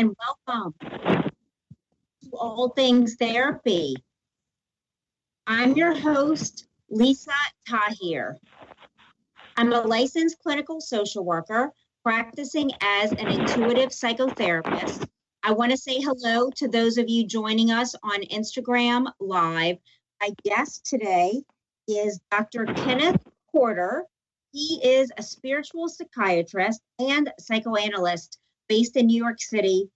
and 0.00 0.16
welcome 0.46 0.74
to 0.80 2.30
All 2.32 2.70
Things 2.70 3.16
Therapy. 3.16 3.94
I'm 5.46 5.76
your 5.76 5.94
host, 5.94 6.68
Lisa 6.88 7.34
Tahir. 7.68 8.38
I'm 9.58 9.74
a 9.74 9.82
licensed 9.82 10.38
clinical 10.38 10.80
social 10.80 11.22
worker 11.22 11.74
practicing 12.02 12.70
as 12.80 13.12
an 13.12 13.28
intuitive 13.28 13.90
psychotherapist. 13.90 15.06
I 15.42 15.52
want 15.52 15.70
to 15.72 15.76
say 15.76 16.00
hello 16.00 16.48
to 16.56 16.66
those 16.66 16.96
of 16.96 17.10
you 17.10 17.26
joining 17.26 17.70
us 17.70 17.94
on 18.02 18.22
Instagram 18.22 19.12
Live. 19.20 19.76
My 20.22 20.30
guest 20.42 20.86
today 20.86 21.42
is 21.86 22.18
Dr. 22.30 22.64
Kenneth 22.64 23.22
Porter. 23.52 24.06
He 24.50 24.80
is 24.82 25.12
a 25.18 25.22
spiritual 25.22 25.90
psychiatrist 25.90 26.80
and 26.98 27.30
psychoanalyst 27.38 28.38
based 28.70 28.96
in 28.96 29.06
New 29.06 29.20
York 29.20 29.42
City. 29.42 29.90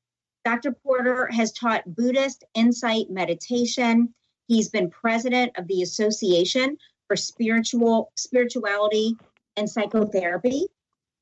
Dr. 0.45 0.73
Porter 0.73 1.29
has 1.29 1.53
taught 1.53 1.95
Buddhist 1.95 2.45
insight 2.55 3.09
meditation. 3.09 4.13
He's 4.49 4.69
been 4.69 4.91
president 4.91 5.53
of 5.57 5.69
the 5.69 5.83
Association 5.83 6.77
for 7.07 7.15
Spiritual 7.15 8.11
Spirituality 8.17 9.17
and 9.57 9.71
Psychotherapy. 9.71 10.67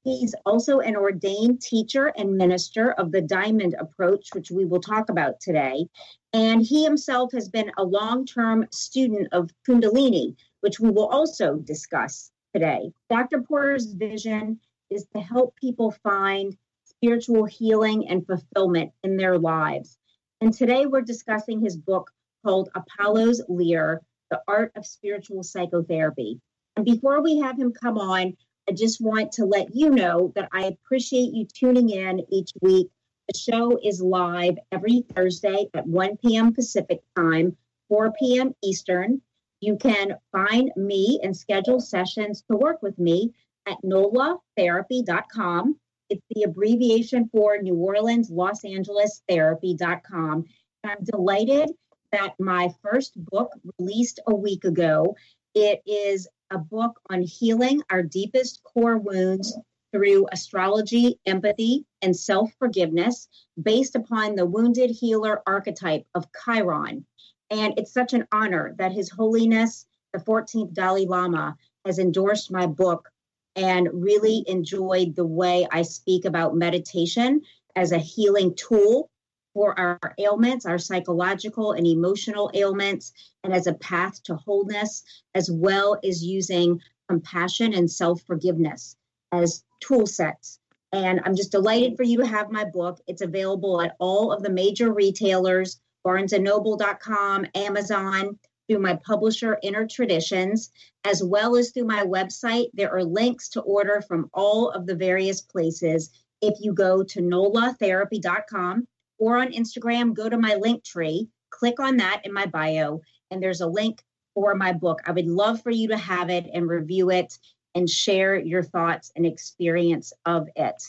He's 0.02 0.34
also 0.46 0.80
an 0.80 0.96
ordained 0.96 1.60
teacher 1.60 2.06
and 2.16 2.38
minister 2.38 2.92
of 2.92 3.12
the 3.12 3.20
Diamond 3.20 3.76
Approach, 3.78 4.30
which 4.32 4.50
we 4.50 4.64
will 4.64 4.80
talk 4.80 5.10
about 5.10 5.38
today. 5.38 5.86
And 6.32 6.62
he 6.62 6.82
himself 6.84 7.32
has 7.32 7.50
been 7.50 7.70
a 7.76 7.84
long 7.84 8.24
term 8.24 8.66
student 8.72 9.28
of 9.32 9.50
Kundalini, 9.68 10.36
which 10.62 10.80
we 10.80 10.88
will 10.88 11.08
also 11.08 11.56
discuss 11.56 12.30
today. 12.54 12.92
Dr. 13.10 13.42
Porter's 13.42 13.92
vision 13.92 14.58
is 14.88 15.06
to 15.14 15.20
help 15.20 15.54
people 15.56 15.90
find 16.02 16.56
spiritual 17.02 17.44
healing 17.44 18.08
and 18.08 18.24
fulfillment 18.24 18.92
in 19.02 19.16
their 19.16 19.36
lives. 19.36 19.98
And 20.40 20.54
today 20.54 20.86
we're 20.86 21.00
discussing 21.00 21.60
his 21.60 21.76
book 21.76 22.12
called 22.44 22.68
Apollo's 22.76 23.42
Lyre 23.48 24.00
The 24.30 24.40
Art 24.46 24.70
of 24.76 24.86
Spiritual 24.86 25.42
Psychotherapy. 25.42 26.40
And 26.76 26.84
before 26.84 27.20
we 27.20 27.40
have 27.40 27.58
him 27.58 27.72
come 27.72 27.98
on, 27.98 28.36
I 28.68 28.72
just 28.72 29.00
want 29.00 29.32
to 29.32 29.44
let 29.44 29.74
you 29.74 29.90
know 29.90 30.30
that 30.36 30.48
I 30.52 30.66
appreciate 30.66 31.34
you 31.34 31.44
tuning 31.46 31.90
in 31.90 32.24
each 32.30 32.52
week. 32.60 32.88
The 33.28 33.36
show 33.36 33.80
is 33.82 34.00
live 34.00 34.56
every 34.70 35.04
Thursday 35.12 35.68
at 35.74 35.86
1 35.86 36.18
p.m. 36.18 36.54
Pacific 36.54 37.00
time, 37.16 37.56
4 37.88 38.12
p.m. 38.16 38.54
Eastern. 38.62 39.20
You 39.60 39.76
can 39.76 40.14
find 40.30 40.70
me 40.76 41.18
and 41.24 41.36
schedule 41.36 41.80
sessions 41.80 42.44
to 42.48 42.56
work 42.56 42.80
with 42.80 42.96
me 42.96 43.32
at 43.66 43.78
nolatherapy.com. 43.84 45.80
It's 46.12 46.26
the 46.28 46.42
abbreviation 46.42 47.30
for 47.32 47.56
New 47.56 47.76
Orleans, 47.76 48.28
Los 48.28 48.66
Angeles 48.66 49.22
therapy.com. 49.30 50.44
I'm 50.84 51.04
delighted 51.04 51.70
that 52.10 52.34
my 52.38 52.68
first 52.82 53.14
book 53.16 53.50
released 53.78 54.20
a 54.26 54.34
week 54.34 54.64
ago. 54.64 55.16
It 55.54 55.80
is 55.86 56.28
a 56.50 56.58
book 56.58 57.00
on 57.08 57.22
healing 57.22 57.80
our 57.88 58.02
deepest 58.02 58.62
core 58.62 58.98
wounds 58.98 59.56
through 59.90 60.26
astrology, 60.30 61.18
empathy, 61.24 61.86
and 62.02 62.14
self 62.14 62.52
forgiveness 62.58 63.26
based 63.62 63.96
upon 63.96 64.34
the 64.34 64.44
wounded 64.44 64.90
healer 64.90 65.40
archetype 65.46 66.04
of 66.14 66.28
Chiron. 66.44 67.06
And 67.48 67.72
it's 67.78 67.94
such 67.94 68.12
an 68.12 68.26
honor 68.30 68.74
that 68.76 68.92
His 68.92 69.08
Holiness, 69.08 69.86
the 70.12 70.18
14th 70.18 70.74
Dalai 70.74 71.06
Lama, 71.06 71.56
has 71.86 71.98
endorsed 71.98 72.52
my 72.52 72.66
book 72.66 73.08
and 73.56 73.88
really 73.92 74.44
enjoyed 74.46 75.14
the 75.14 75.26
way 75.26 75.66
I 75.70 75.82
speak 75.82 76.24
about 76.24 76.56
meditation 76.56 77.42
as 77.76 77.92
a 77.92 77.98
healing 77.98 78.54
tool 78.54 79.10
for 79.54 79.78
our 79.78 79.98
ailments, 80.18 80.64
our 80.64 80.78
psychological 80.78 81.72
and 81.72 81.86
emotional 81.86 82.50
ailments, 82.54 83.12
and 83.44 83.52
as 83.52 83.66
a 83.66 83.74
path 83.74 84.22
to 84.24 84.36
wholeness, 84.36 85.02
as 85.34 85.50
well 85.50 85.98
as 86.04 86.24
using 86.24 86.80
compassion 87.08 87.74
and 87.74 87.90
self 87.90 88.22
forgiveness 88.22 88.96
as 89.32 89.62
tool 89.80 90.06
sets. 90.06 90.58
And 90.92 91.20
I'm 91.24 91.36
just 91.36 91.52
delighted 91.52 91.96
for 91.96 92.02
you 92.02 92.18
to 92.18 92.26
have 92.26 92.50
my 92.50 92.64
book. 92.64 93.00
It's 93.06 93.22
available 93.22 93.80
at 93.80 93.96
all 93.98 94.32
of 94.32 94.42
the 94.42 94.50
major 94.50 94.92
retailers, 94.92 95.80
barnesandnoble.com, 96.06 97.46
Amazon, 97.54 98.38
through 98.72 98.80
my 98.80 98.96
publisher, 99.04 99.58
Inner 99.62 99.86
Traditions, 99.86 100.70
as 101.04 101.22
well 101.22 101.56
as 101.56 101.72
through 101.72 101.84
my 101.84 102.06
website. 102.06 102.68
There 102.72 102.90
are 102.90 103.04
links 103.04 103.50
to 103.50 103.60
order 103.60 104.00
from 104.00 104.30
all 104.32 104.70
of 104.70 104.86
the 104.86 104.94
various 104.94 105.42
places. 105.42 106.08
If 106.40 106.54
you 106.58 106.72
go 106.72 107.02
to 107.02 107.20
nolatherapy.com 107.20 108.88
or 109.18 109.36
on 109.36 109.52
Instagram, 109.52 110.14
go 110.14 110.30
to 110.30 110.38
my 110.38 110.54
link 110.54 110.84
tree, 110.84 111.28
click 111.50 111.80
on 111.80 111.98
that 111.98 112.22
in 112.24 112.32
my 112.32 112.46
bio, 112.46 113.02
and 113.30 113.42
there's 113.42 113.60
a 113.60 113.66
link 113.66 114.02
for 114.32 114.54
my 114.54 114.72
book. 114.72 115.02
I 115.06 115.12
would 115.12 115.26
love 115.26 115.62
for 115.62 115.70
you 115.70 115.88
to 115.88 115.98
have 115.98 116.30
it 116.30 116.46
and 116.50 116.66
review 116.66 117.10
it 117.10 117.38
and 117.74 117.90
share 117.90 118.36
your 118.36 118.62
thoughts 118.62 119.12
and 119.14 119.26
experience 119.26 120.14
of 120.24 120.48
it. 120.56 120.82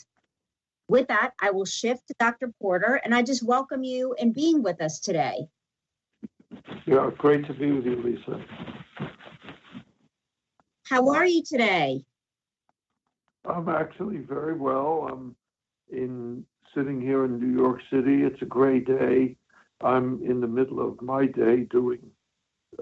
With 0.88 1.08
that, 1.08 1.32
I 1.38 1.50
will 1.50 1.66
shift 1.66 2.08
to 2.08 2.14
Dr. 2.18 2.50
Porter, 2.62 2.94
and 3.04 3.14
I 3.14 3.20
just 3.20 3.42
welcome 3.42 3.84
you 3.84 4.14
in 4.16 4.32
being 4.32 4.62
with 4.62 4.80
us 4.80 5.00
today. 5.00 5.48
Yeah, 6.86 7.10
great 7.16 7.46
to 7.46 7.54
be 7.54 7.72
with 7.72 7.84
you, 7.84 8.02
Lisa. 8.02 8.44
How 10.88 11.08
are 11.14 11.26
you 11.26 11.42
today? 11.42 12.04
I'm 13.44 13.68
actually 13.68 14.18
very 14.18 14.54
well. 14.54 15.08
I'm 15.10 15.34
in 15.90 16.44
sitting 16.74 17.00
here 17.00 17.24
in 17.24 17.38
New 17.38 17.56
York 17.56 17.80
City. 17.90 18.22
It's 18.22 18.40
a 18.42 18.46
great 18.46 18.86
day. 18.86 19.36
I'm 19.82 20.22
in 20.22 20.40
the 20.40 20.46
middle 20.46 20.86
of 20.86 21.00
my 21.02 21.26
day 21.26 21.64
doing 21.70 22.00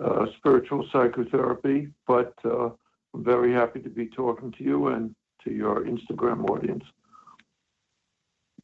uh, 0.02 0.26
spiritual 0.38 0.88
psychotherapy, 0.92 1.88
but 2.06 2.34
uh, 2.44 2.70
I'm 3.14 3.24
very 3.24 3.52
happy 3.52 3.80
to 3.80 3.88
be 3.88 4.06
talking 4.06 4.52
to 4.52 4.64
you 4.64 4.88
and 4.88 5.14
to 5.44 5.52
your 5.52 5.84
Instagram 5.84 6.48
audience. 6.48 6.84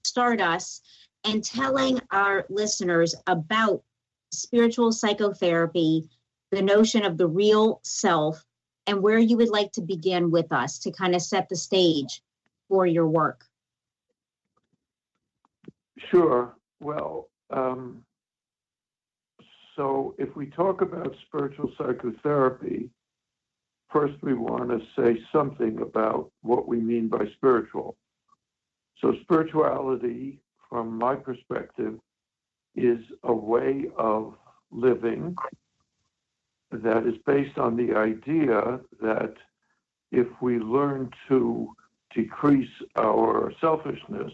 Start 0.04 0.40
us 0.40 0.80
and 1.24 1.44
telling 1.44 2.00
our 2.12 2.46
listeners 2.48 3.14
about 3.26 3.82
spiritual 4.32 4.92
psychotherapy, 4.92 6.08
the 6.50 6.62
notion 6.62 7.04
of 7.04 7.16
the 7.16 7.26
real 7.26 7.80
self, 7.82 8.44
and 8.86 9.02
where 9.02 9.18
you 9.18 9.36
would 9.36 9.50
like 9.50 9.72
to 9.72 9.82
begin 9.82 10.30
with 10.30 10.52
us 10.52 10.78
to 10.80 10.90
kind 10.90 11.14
of 11.14 11.22
set 11.22 11.48
the 11.48 11.56
stage 11.56 12.22
for 12.68 12.86
your 12.86 13.06
work. 13.06 13.44
Sure. 16.10 16.54
Well, 16.80 17.28
Um, 17.50 18.04
so, 19.74 20.14
if 20.18 20.34
we 20.36 20.46
talk 20.46 20.82
about 20.82 21.14
spiritual 21.26 21.70
psychotherapy, 21.78 22.90
first 23.90 24.20
we 24.22 24.34
want 24.34 24.68
to 24.70 24.80
say 24.96 25.20
something 25.32 25.80
about 25.80 26.30
what 26.42 26.68
we 26.68 26.78
mean 26.78 27.08
by 27.08 27.26
spiritual. 27.36 27.96
So, 29.00 29.14
spirituality, 29.22 30.40
from 30.68 30.98
my 30.98 31.14
perspective, 31.14 31.98
is 32.78 33.04
a 33.24 33.32
way 33.32 33.86
of 33.96 34.34
living 34.70 35.36
that 36.70 37.06
is 37.06 37.14
based 37.26 37.58
on 37.58 37.76
the 37.76 37.94
idea 37.94 38.80
that 39.00 39.34
if 40.10 40.26
we 40.40 40.58
learn 40.58 41.10
to 41.28 41.70
decrease 42.14 42.70
our 42.96 43.52
selfishness 43.60 44.32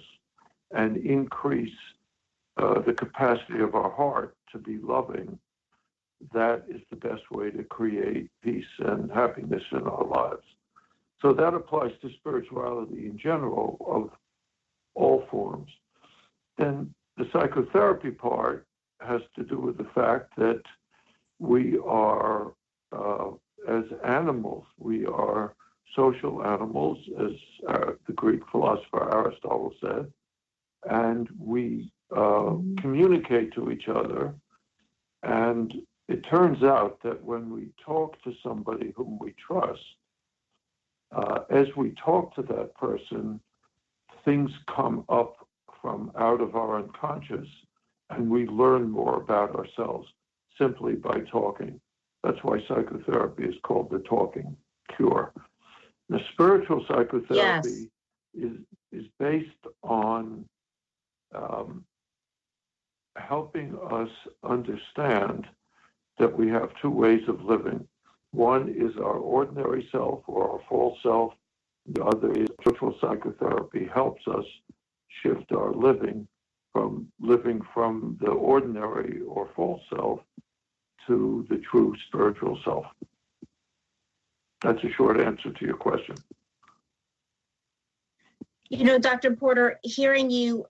and 0.72 0.96
increase 0.98 1.74
uh, 2.56 2.80
the 2.80 2.92
capacity 2.92 3.60
of 3.60 3.74
our 3.74 3.90
heart 3.90 4.36
to 4.52 4.58
be 4.58 4.78
loving, 4.78 5.38
that 6.32 6.64
is 6.68 6.80
the 6.90 6.96
best 6.96 7.22
way 7.30 7.50
to 7.50 7.62
create 7.64 8.30
peace 8.42 8.64
and 8.78 9.10
happiness 9.10 9.62
in 9.72 9.82
our 9.82 10.04
lives. 10.04 10.46
So 11.20 11.32
that 11.32 11.54
applies 11.54 11.92
to 12.02 12.10
spirituality 12.18 13.06
in 13.06 13.18
general 13.18 13.76
of 13.86 14.10
all 14.94 15.26
forms. 15.30 15.70
Then 16.56 16.94
the 17.16 17.28
psychotherapy 17.32 18.10
part 18.10 18.66
has 19.00 19.20
to 19.36 19.44
do 19.44 19.58
with 19.58 19.76
the 19.76 19.88
fact 19.94 20.34
that 20.36 20.62
we 21.38 21.78
are, 21.84 22.52
uh, 22.92 23.30
as 23.68 23.84
animals, 24.04 24.66
we 24.78 25.06
are 25.06 25.54
social 25.94 26.44
animals, 26.44 26.98
as 27.20 27.32
uh, 27.68 27.92
the 28.06 28.12
Greek 28.12 28.40
philosopher 28.50 29.14
Aristotle 29.14 29.72
said, 29.80 30.12
and 30.90 31.28
we 31.38 31.92
uh, 32.14 32.56
communicate 32.78 33.52
to 33.54 33.70
each 33.70 33.88
other. 33.88 34.34
And 35.22 35.72
it 36.08 36.22
turns 36.28 36.62
out 36.62 36.98
that 37.02 37.22
when 37.22 37.50
we 37.50 37.68
talk 37.84 38.20
to 38.22 38.32
somebody 38.42 38.92
whom 38.96 39.18
we 39.18 39.34
trust, 39.46 39.80
uh, 41.14 41.40
as 41.50 41.66
we 41.76 41.94
talk 42.04 42.34
to 42.34 42.42
that 42.42 42.74
person, 42.74 43.40
things 44.24 44.50
come 44.74 45.04
up 45.08 45.43
from 45.84 46.10
out 46.18 46.40
of 46.40 46.56
our 46.56 46.78
unconscious 46.78 47.46
and 48.08 48.30
we 48.30 48.46
learn 48.46 48.90
more 48.90 49.16
about 49.16 49.54
ourselves 49.54 50.08
simply 50.56 50.94
by 50.94 51.20
talking. 51.30 51.78
That's 52.22 52.42
why 52.42 52.60
psychotherapy 52.66 53.44
is 53.44 53.54
called 53.64 53.90
the 53.90 53.98
talking 53.98 54.56
cure. 54.96 55.34
The 56.08 56.20
spiritual 56.32 56.86
psychotherapy 56.88 57.90
yes. 58.32 58.46
is 58.46 58.56
is 58.92 59.04
based 59.18 59.50
on 59.82 60.46
um, 61.34 61.84
helping 63.16 63.76
us 63.90 64.08
understand 64.42 65.46
that 66.18 66.34
we 66.34 66.48
have 66.48 66.70
two 66.80 66.90
ways 66.90 67.28
of 67.28 67.44
living. 67.44 67.86
One 68.30 68.70
is 68.70 68.96
our 68.96 69.18
ordinary 69.18 69.86
self 69.92 70.22
or 70.28 70.52
our 70.52 70.60
false 70.66 70.98
self. 71.02 71.34
The 71.86 72.02
other 72.02 72.32
is 72.32 72.48
spiritual 72.60 72.96
psychotherapy 73.02 73.86
helps 73.92 74.26
us 74.28 74.46
shift 75.22 75.52
our 75.52 75.72
living 75.72 76.26
from 76.72 77.06
living 77.20 77.60
from 77.72 78.18
the 78.20 78.30
ordinary 78.30 79.20
or 79.28 79.48
false 79.54 79.80
self 79.88 80.20
to 81.06 81.46
the 81.48 81.58
true 81.58 81.94
spiritual 82.08 82.58
self. 82.64 82.86
That's 84.62 84.82
a 84.82 84.90
short 84.92 85.20
answer 85.20 85.50
to 85.50 85.64
your 85.64 85.76
question. 85.76 86.16
You 88.70 88.84
know, 88.84 88.98
Dr. 88.98 89.36
Porter, 89.36 89.78
hearing 89.82 90.30
you 90.30 90.64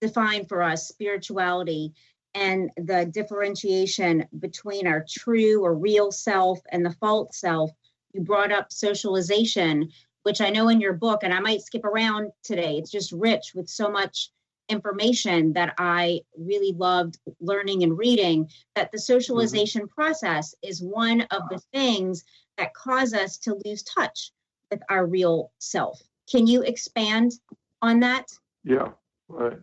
define 0.00 0.46
for 0.46 0.62
us 0.62 0.88
spirituality 0.88 1.92
and 2.34 2.70
the 2.76 3.10
differentiation 3.12 4.26
between 4.38 4.86
our 4.86 5.04
true 5.08 5.62
or 5.62 5.74
real 5.74 6.10
self 6.10 6.60
and 6.70 6.84
the 6.84 6.92
false 6.92 7.38
self, 7.38 7.70
you 8.14 8.22
brought 8.22 8.52
up 8.52 8.72
socialization, 8.72 9.90
which 10.22 10.40
I 10.40 10.50
know 10.50 10.68
in 10.68 10.80
your 10.80 10.92
book, 10.92 11.22
and 11.22 11.32
I 11.32 11.40
might 11.40 11.62
skip 11.62 11.84
around 11.84 12.32
today. 12.42 12.76
It's 12.76 12.90
just 12.90 13.12
rich 13.12 13.52
with 13.54 13.68
so 13.68 13.90
much 13.90 14.30
information 14.68 15.52
that 15.52 15.74
I 15.78 16.20
really 16.36 16.72
loved 16.72 17.18
learning 17.40 17.82
and 17.82 17.96
reading. 17.96 18.48
That 18.74 18.92
the 18.92 18.98
socialization 18.98 19.82
mm-hmm. 19.82 20.00
process 20.00 20.54
is 20.62 20.82
one 20.82 21.22
of 21.30 21.42
the 21.50 21.60
things 21.72 22.24
that 22.58 22.74
cause 22.74 23.14
us 23.14 23.38
to 23.38 23.60
lose 23.64 23.82
touch 23.82 24.32
with 24.70 24.80
our 24.88 25.06
real 25.06 25.52
self. 25.58 26.00
Can 26.30 26.46
you 26.46 26.62
expand 26.62 27.32
on 27.80 28.00
that? 28.00 28.26
Yeah, 28.64 28.90
right. 29.28 29.58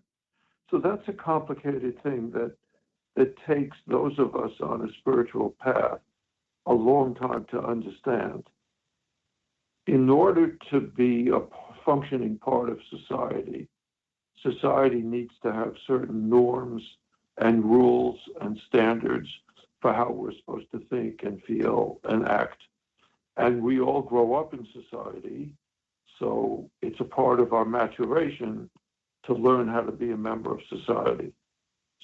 So 0.69 0.77
that's 0.77 1.07
a 1.07 1.13
complicated 1.13 2.01
thing 2.03 2.31
that 2.31 2.53
that 3.15 3.35
takes 3.47 3.75
those 3.87 4.17
of 4.19 4.35
us 4.35 4.51
on 4.61 4.87
a 4.87 4.93
spiritual 4.99 5.55
path 5.59 5.99
a 6.67 6.73
long 6.73 7.15
time 7.15 7.45
to 7.51 7.59
understand. 7.59 8.43
In 9.89 10.07
order 10.07 10.55
to 10.69 10.79
be 10.81 11.29
a 11.29 11.41
functioning 11.83 12.37
part 12.37 12.69
of 12.69 12.79
society, 12.91 13.67
society 14.43 15.01
needs 15.01 15.33
to 15.41 15.51
have 15.51 15.73
certain 15.87 16.29
norms 16.29 16.83
and 17.37 17.65
rules 17.65 18.19
and 18.39 18.59
standards 18.67 19.27
for 19.81 19.91
how 19.91 20.11
we're 20.11 20.37
supposed 20.37 20.69
to 20.73 20.79
think 20.91 21.23
and 21.23 21.41
feel 21.43 21.99
and 22.03 22.27
act 22.27 22.61
and 23.39 23.63
we 23.63 23.79
all 23.79 24.03
grow 24.03 24.35
up 24.35 24.53
in 24.53 24.67
society. 24.73 25.49
So 26.19 26.69
it's 26.81 26.99
a 26.99 27.05
part 27.05 27.39
of 27.39 27.53
our 27.53 27.65
maturation 27.65 28.69
to 29.25 29.33
learn 29.33 29.67
how 29.67 29.81
to 29.81 29.91
be 29.91 30.11
a 30.11 30.17
member 30.17 30.51
of 30.53 30.59
society. 30.69 31.31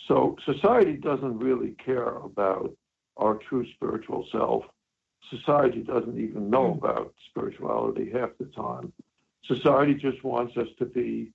So 0.08 0.38
society 0.46 0.94
doesn't 0.94 1.38
really 1.38 1.76
care 1.86 2.16
about 2.18 2.74
our 3.18 3.36
true 3.36 3.66
spiritual 3.76 4.26
self. 4.32 4.64
Society 5.30 5.82
doesn't 5.82 6.20
even 6.20 6.50
know 6.50 6.74
hmm. 6.74 6.86
about 6.86 7.14
spirituality 7.30 8.12
half 8.12 8.30
the 8.40 8.46
time. 8.46 8.94
Society 9.46 9.94
just 9.94 10.24
wants 10.24 10.58
us 10.58 10.68
to 10.80 10.86
be 10.86 11.32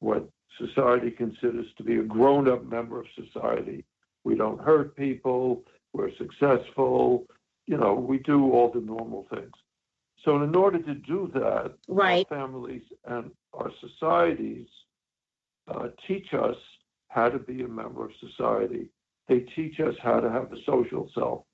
what 0.00 0.28
society 0.58 1.10
considers 1.10 1.66
to 1.76 1.82
be 1.82 1.96
a 1.96 2.02
grown 2.02 2.48
up 2.48 2.64
member 2.64 3.00
of 3.00 3.06
society. 3.14 3.84
We 4.24 4.36
don't 4.36 4.60
hurt 4.60 4.96
people, 4.96 5.64
we're 5.92 6.14
successful, 6.16 7.26
you 7.66 7.76
know, 7.76 7.94
we 7.94 8.18
do 8.18 8.52
all 8.52 8.70
the 8.70 8.80
normal 8.80 9.26
things. 9.30 9.52
So 10.24 10.42
in 10.42 10.54
order 10.54 10.78
to 10.78 10.94
do 10.94 11.30
that, 11.34 11.74
right. 11.86 12.26
our 12.30 12.38
families 12.38 12.82
and 13.06 13.30
our 13.54 13.70
societies 13.80 14.66
uh, 15.68 15.88
teach 16.06 16.34
us 16.34 16.56
how 17.08 17.28
to 17.28 17.38
be 17.38 17.62
a 17.62 17.68
member 17.68 18.04
of 18.04 18.10
society. 18.20 18.90
They 19.28 19.40
teach 19.40 19.80
us 19.80 19.94
how 20.02 20.20
to 20.20 20.30
have 20.30 20.52
a 20.52 20.56
social 20.66 21.10
self, 21.14 21.44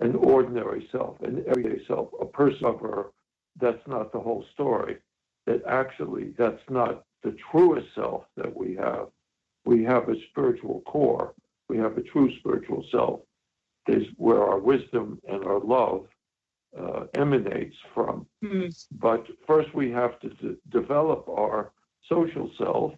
an 0.00 0.14
ordinary 0.16 0.88
self, 0.90 1.20
an 1.22 1.44
everyday 1.48 1.84
self, 1.86 2.08
a 2.20 2.24
perseverer. 2.24 3.12
That's 3.60 3.86
not 3.86 4.12
the 4.12 4.20
whole 4.20 4.44
story. 4.52 4.98
That 5.46 5.62
actually, 5.66 6.34
that's 6.36 6.62
not 6.68 7.04
the 7.22 7.36
truest 7.50 7.86
self 7.94 8.24
that 8.36 8.54
we 8.56 8.74
have. 8.76 9.08
We 9.64 9.84
have 9.84 10.08
a 10.08 10.16
spiritual 10.30 10.82
core. 10.86 11.34
We 11.68 11.78
have 11.78 11.96
a 11.96 12.02
true 12.02 12.30
spiritual 12.38 12.84
self 12.90 13.20
is 13.86 14.06
where 14.16 14.42
our 14.42 14.58
wisdom 14.58 15.20
and 15.28 15.44
our 15.44 15.60
love 15.60 16.06
uh, 16.78 17.04
emanates 17.14 17.76
from. 17.94 18.26
Mm-hmm. 18.42 18.68
But 18.98 19.26
first, 19.46 19.74
we 19.74 19.90
have 19.90 20.18
to 20.20 20.28
d- 20.30 20.56
develop 20.70 21.28
our 21.28 21.72
social 22.08 22.50
self, 22.58 22.94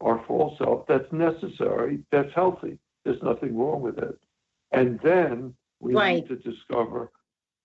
our 0.00 0.24
false 0.26 0.58
self. 0.58 0.86
That's 0.86 1.10
necessary. 1.12 2.00
That's 2.10 2.32
healthy. 2.34 2.78
There's 3.04 3.22
nothing 3.22 3.56
wrong 3.56 3.80
with 3.80 3.98
it. 3.98 4.18
And 4.72 4.98
then 5.02 5.54
we 5.84 5.94
right. 5.94 6.14
need 6.14 6.28
to 6.28 6.50
discover, 6.50 7.12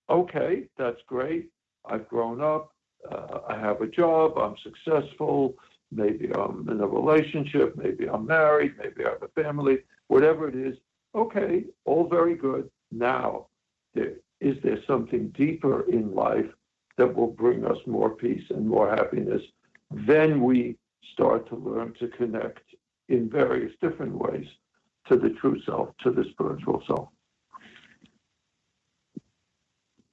okay, 0.09 0.65
that's 0.77 0.99
great. 1.07 1.49
I've 1.85 2.07
grown 2.09 2.41
up. 2.41 2.73
Uh, 3.09 3.39
I 3.47 3.57
have 3.57 3.81
a 3.81 3.87
job. 3.87 4.37
I'm 4.37 4.55
successful. 4.61 5.55
Maybe 5.91 6.29
I'm 6.35 6.67
in 6.69 6.81
a 6.81 6.87
relationship. 6.87 7.75
Maybe 7.77 8.09
I'm 8.09 8.25
married. 8.27 8.73
Maybe 8.77 9.05
I 9.05 9.11
have 9.11 9.23
a 9.23 9.41
family. 9.41 9.79
Whatever 10.09 10.49
it 10.49 10.55
is, 10.55 10.75
okay, 11.15 11.63
all 11.85 12.07
very 12.07 12.35
good. 12.35 12.69
Now, 12.91 13.47
there, 13.93 14.15
is 14.41 14.57
there 14.63 14.79
something 14.85 15.29
deeper 15.29 15.89
in 15.89 16.13
life 16.13 16.51
that 16.97 17.15
will 17.15 17.31
bring 17.31 17.65
us 17.65 17.77
more 17.87 18.09
peace 18.09 18.43
and 18.49 18.67
more 18.67 18.89
happiness? 18.89 19.41
Then 19.91 20.43
we 20.43 20.77
start 21.13 21.47
to 21.49 21.55
learn 21.55 21.93
to 21.99 22.09
connect 22.09 22.63
in 23.07 23.29
various 23.29 23.71
different 23.81 24.13
ways 24.13 24.45
to 25.07 25.15
the 25.15 25.29
true 25.41 25.59
self, 25.65 25.89
to 26.03 26.11
the 26.11 26.25
spiritual 26.31 26.83
self. 26.85 27.09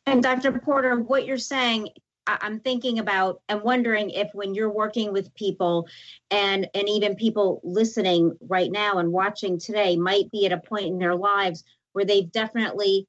And 0.06 0.22
Dr. 0.22 0.52
Porter, 0.52 1.00
what 1.00 1.26
you're 1.26 1.36
saying 1.36 1.88
I'm 2.26 2.60
thinking 2.60 2.98
about 2.98 3.40
and 3.48 3.62
wondering 3.62 4.10
if 4.10 4.28
when 4.32 4.54
you're 4.54 4.72
working 4.72 5.12
with 5.12 5.34
people 5.34 5.86
and 6.30 6.68
and 6.74 6.88
even 6.88 7.14
people 7.14 7.60
listening 7.62 8.36
right 8.48 8.70
now 8.70 8.98
and 8.98 9.12
watching 9.12 9.58
today 9.58 9.96
might 9.96 10.30
be 10.30 10.46
at 10.46 10.52
a 10.52 10.58
point 10.58 10.86
in 10.86 10.98
their 10.98 11.14
lives 11.14 11.64
where 11.92 12.04
they've 12.04 12.30
definitely 12.32 13.06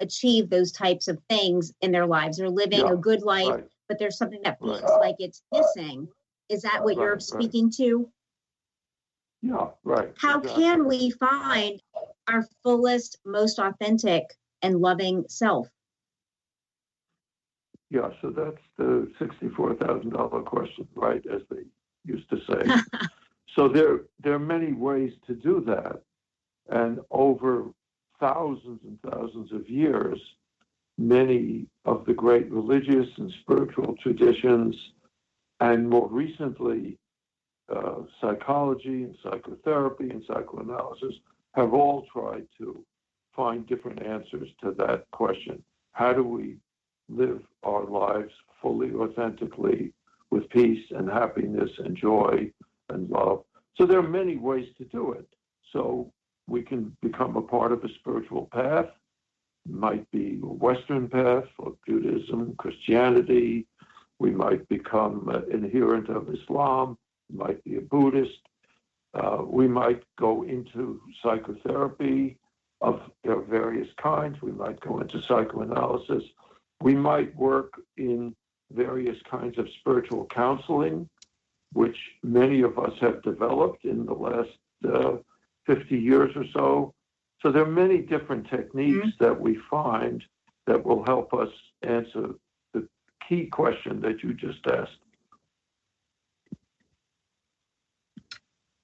achieved 0.00 0.50
those 0.50 0.72
types 0.72 1.08
of 1.08 1.18
things 1.28 1.72
in 1.80 1.90
their 1.90 2.06
lives. 2.06 2.36
They're 2.36 2.50
living 2.50 2.80
yeah, 2.80 2.92
a 2.92 2.96
good 2.96 3.22
life, 3.22 3.48
right. 3.48 3.64
but 3.88 3.98
there's 3.98 4.18
something 4.18 4.42
that 4.44 4.58
feels 4.58 4.82
right. 4.82 5.00
like 5.00 5.16
it's 5.18 5.42
missing. 5.52 6.06
Is 6.50 6.62
that 6.62 6.84
what 6.84 6.96
right, 6.96 7.04
you're 7.04 7.20
speaking 7.20 7.70
to? 7.78 8.10
Yeah, 9.40 9.68
right. 9.84 10.12
How 10.18 10.38
exactly. 10.38 10.62
can 10.62 10.86
we 10.86 11.10
find 11.12 11.80
our 12.28 12.46
fullest, 12.62 13.18
most 13.24 13.58
authentic, 13.58 14.24
and 14.60 14.80
loving 14.80 15.24
self? 15.28 15.68
Yeah, 17.90 18.10
so 18.22 18.30
that's 18.30 18.62
the 18.78 19.10
sixty-four 19.18 19.74
thousand 19.74 20.10
dollar 20.10 20.42
question, 20.42 20.86
right? 20.94 21.22
As 21.32 21.42
they 21.50 21.64
used 22.04 22.30
to 22.30 22.38
say. 22.48 22.98
so 23.56 23.68
there, 23.68 24.02
there 24.22 24.34
are 24.34 24.38
many 24.38 24.72
ways 24.72 25.12
to 25.26 25.34
do 25.34 25.62
that, 25.66 26.02
and 26.68 27.00
over 27.10 27.66
thousands 28.20 28.80
and 28.84 28.98
thousands 29.10 29.52
of 29.52 29.68
years, 29.68 30.20
many 30.98 31.66
of 31.84 32.04
the 32.06 32.14
great 32.14 32.50
religious 32.50 33.08
and 33.16 33.32
spiritual 33.42 33.96
traditions, 34.02 34.76
and 35.58 35.88
more 35.90 36.08
recently, 36.08 36.96
uh, 37.74 38.02
psychology 38.20 39.04
and 39.04 39.16
psychotherapy 39.22 40.10
and 40.10 40.22
psychoanalysis 40.26 41.14
have 41.54 41.72
all 41.72 42.06
tried 42.12 42.46
to 42.58 42.84
find 43.34 43.66
different 43.66 44.00
answers 44.02 44.48
to 44.62 44.72
that 44.78 45.04
question. 45.10 45.62
How 45.92 46.12
do 46.12 46.22
we 46.22 46.56
live 47.10 47.42
our 47.62 47.84
lives 47.84 48.32
fully, 48.62 48.92
authentically, 48.94 49.92
with 50.30 50.48
peace 50.50 50.84
and 50.90 51.08
happiness 51.08 51.70
and 51.78 51.96
joy 51.96 52.50
and 52.88 53.10
love? 53.10 53.44
So 53.76 53.86
there 53.86 53.98
are 53.98 54.08
many 54.08 54.36
ways 54.36 54.68
to 54.78 54.84
do 54.84 55.12
it. 55.12 55.28
So 55.72 56.12
we 56.46 56.62
can 56.62 56.96
become 57.00 57.36
a 57.36 57.42
part 57.42 57.72
of 57.72 57.84
a 57.84 57.88
spiritual 58.00 58.48
path. 58.52 58.86
It 59.66 59.74
might 59.74 60.10
be 60.10 60.40
a 60.42 60.46
Western 60.46 61.08
path 61.08 61.44
or 61.58 61.74
Judaism, 61.86 62.54
Christianity. 62.58 63.66
We 64.18 64.30
might 64.30 64.68
become 64.68 65.28
adherent 65.52 66.08
of 66.08 66.28
Islam 66.28 66.98
might 67.32 67.62
be 67.64 67.76
a 67.76 67.80
Buddhist. 67.80 68.38
Uh, 69.14 69.42
we 69.44 69.66
might 69.66 70.02
go 70.18 70.44
into 70.44 71.00
psychotherapy 71.22 72.38
of 72.80 73.00
various 73.26 73.88
kinds. 74.02 74.40
We 74.40 74.52
might 74.52 74.80
go 74.80 75.00
into 75.00 75.20
psychoanalysis. 75.22 76.22
We 76.80 76.94
might 76.94 77.34
work 77.36 77.74
in 77.96 78.34
various 78.72 79.18
kinds 79.30 79.58
of 79.58 79.68
spiritual 79.80 80.26
counseling, 80.26 81.08
which 81.72 81.96
many 82.22 82.62
of 82.62 82.78
us 82.78 82.92
have 83.00 83.22
developed 83.22 83.84
in 83.84 84.06
the 84.06 84.14
last 84.14 84.50
uh, 84.88 85.16
50 85.66 85.96
years 85.96 86.30
or 86.36 86.44
so. 86.52 86.94
So 87.40 87.50
there 87.50 87.62
are 87.62 87.70
many 87.70 87.98
different 87.98 88.48
techniques 88.48 88.98
mm-hmm. 88.98 89.24
that 89.24 89.38
we 89.38 89.58
find 89.70 90.22
that 90.66 90.84
will 90.84 91.04
help 91.04 91.34
us 91.34 91.48
answer 91.82 92.34
the 92.74 92.86
key 93.28 93.46
question 93.46 94.00
that 94.02 94.22
you 94.22 94.34
just 94.34 94.66
asked. 94.66 94.98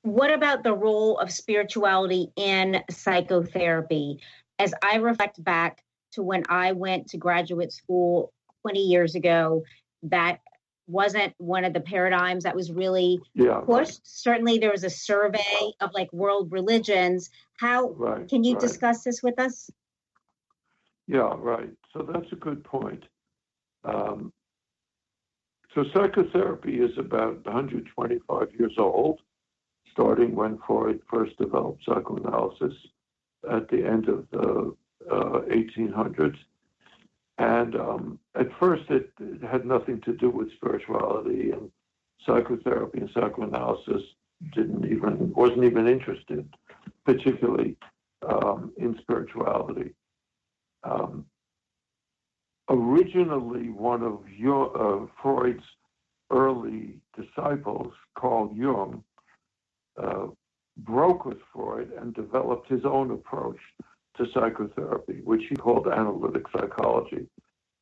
what 0.07 0.33
about 0.33 0.62
the 0.62 0.73
role 0.73 1.19
of 1.19 1.33
spirituality 1.33 2.29
in 2.37 2.83
psychotherapy? 2.91 4.21
As 4.59 4.73
I 4.83 4.97
reflect 4.97 5.43
back 5.43 5.83
to 6.16 6.23
when 6.23 6.42
I 6.49 6.73
went 6.73 7.08
to 7.08 7.16
graduate 7.16 7.73
school 7.73 8.32
20 8.62 8.80
years 8.80 9.14
ago, 9.14 9.62
that 10.02 10.40
wasn't 10.88 11.35
one 11.38 11.64
of 11.64 11.73
the 11.73 11.80
paradigms 11.80 12.44
that 12.44 12.54
was 12.54 12.70
really 12.70 13.20
yeah, 13.35 13.61
pushed. 13.64 13.90
Right. 13.90 14.00
Certainly, 14.02 14.58
there 14.58 14.70
was 14.70 14.85
a 14.85 14.90
survey 14.90 15.73
of 15.80 15.90
like 15.94 16.12
world 16.12 16.52
religions. 16.52 17.30
How 17.58 17.90
right, 17.90 18.28
can 18.28 18.44
you 18.44 18.54
right. 18.54 18.61
discuss 18.61 19.04
this 19.04 19.23
with 19.23 19.38
us? 19.38 19.70
Yeah, 21.06 21.35
right. 21.38 21.70
So 21.92 22.08
that's 22.12 22.30
a 22.32 22.37
good 22.37 22.64
point. 22.64 23.04
Um, 23.85 24.32
so 25.75 25.85
psychotherapy 25.94 26.80
is 26.80 26.96
about 26.99 27.44
125 27.44 28.49
years 28.58 28.75
old 28.78 29.20
starting 29.92 30.35
when 30.35 30.58
Freud 30.66 31.00
first 31.11 31.37
developed 31.38 31.82
psychoanalysis 31.87 32.75
at 33.50 33.68
the 33.68 33.85
end 33.85 34.08
of 34.08 34.26
the 34.30 34.75
uh, 35.11 35.41
1800s. 35.51 36.37
And 37.39 37.77
um, 37.77 38.19
at 38.35 38.49
first, 38.59 38.85
it, 38.91 39.13
it, 39.21 39.43
had 39.43 39.67
nothing 39.67 40.01
to 40.03 40.15
do 40.15 40.31
with 40.31 40.53
spirituality, 40.57 41.51
and 41.51 41.71
psychotherapy 42.25 43.01
and 43.01 43.11
psychoanalysis 43.13 44.03
didn't 44.55 44.87
even 44.87 45.33
wasn't 45.35 45.65
even 45.65 45.87
interested, 45.87 46.49
particularly 47.05 47.77
um, 48.27 48.73
in 48.79 48.99
spirituality. 49.03 49.95
Um, 50.83 51.27
originally, 52.71 53.69
one 53.71 54.03
of 54.03 54.21
your, 54.29 54.71
uh, 54.77 55.07
Freud's 55.23 55.65
early 56.31 56.99
disciples, 57.17 57.93
Carl 58.19 58.53
Jung, 58.55 59.05
uh, 60.03 60.27
broke 60.79 61.25
with 61.25 61.39
Freud 61.53 61.93
and 62.01 62.15
developed 62.15 62.69
his 62.69 62.85
own 62.85 63.11
approach 63.11 63.59
to 64.16 64.26
psychotherapy, 64.32 65.20
which 65.25 65.42
he 65.49 65.56
called 65.56 65.88
analytic 65.88 66.44
psychology. 66.52 67.26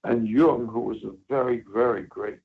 And 0.05 0.29
Jung, 0.29 0.67
who 0.67 0.81
was 0.81 0.99
a 1.05 1.15
very, 1.29 1.65
very 1.73 2.03
great 2.03 2.39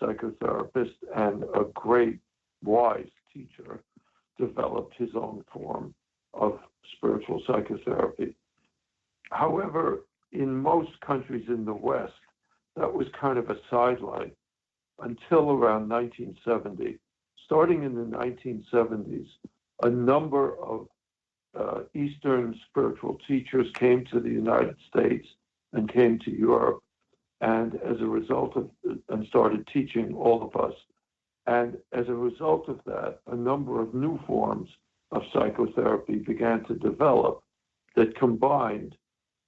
psychotherapist 0.00 0.94
and 1.14 1.44
a 1.54 1.64
great, 1.74 2.18
wise 2.62 3.10
teacher, 3.32 3.82
developed 4.38 4.94
his 4.96 5.10
own 5.14 5.44
form 5.52 5.94
of 6.32 6.58
spiritual 6.96 7.42
psychotherapy. 7.46 8.34
However, 9.30 10.04
in 10.32 10.56
most 10.56 10.98
countries 11.00 11.44
in 11.48 11.64
the 11.64 11.74
West, 11.74 12.12
that 12.76 12.92
was 12.92 13.06
kind 13.20 13.38
of 13.38 13.50
a 13.50 13.58
sidelight 13.70 14.34
until 15.00 15.50
around 15.50 15.88
1970 15.88 16.98
starting 17.44 17.82
in 17.82 17.94
the 17.94 18.16
1970s, 18.16 19.26
a 19.82 19.90
number 19.90 20.58
of 20.58 20.88
uh, 21.58 21.80
Eastern 21.94 22.58
spiritual 22.68 23.18
teachers 23.26 23.66
came 23.74 24.04
to 24.06 24.20
the 24.20 24.30
United 24.30 24.76
States 24.88 25.26
and 25.72 25.92
came 25.92 26.18
to 26.20 26.30
Europe, 26.30 26.82
and 27.40 27.74
as 27.76 28.00
a 28.00 28.06
result 28.06 28.56
of 28.56 28.70
and 29.08 29.26
started 29.26 29.66
teaching 29.72 30.14
all 30.14 30.42
of 30.42 30.56
us. 30.62 30.74
And 31.46 31.76
as 31.92 32.08
a 32.08 32.14
result 32.14 32.68
of 32.68 32.80
that, 32.86 33.18
a 33.26 33.36
number 33.36 33.82
of 33.82 33.94
new 33.94 34.18
forms 34.26 34.70
of 35.12 35.22
psychotherapy 35.32 36.16
began 36.16 36.64
to 36.64 36.74
develop 36.74 37.42
that 37.96 38.16
combined 38.16 38.96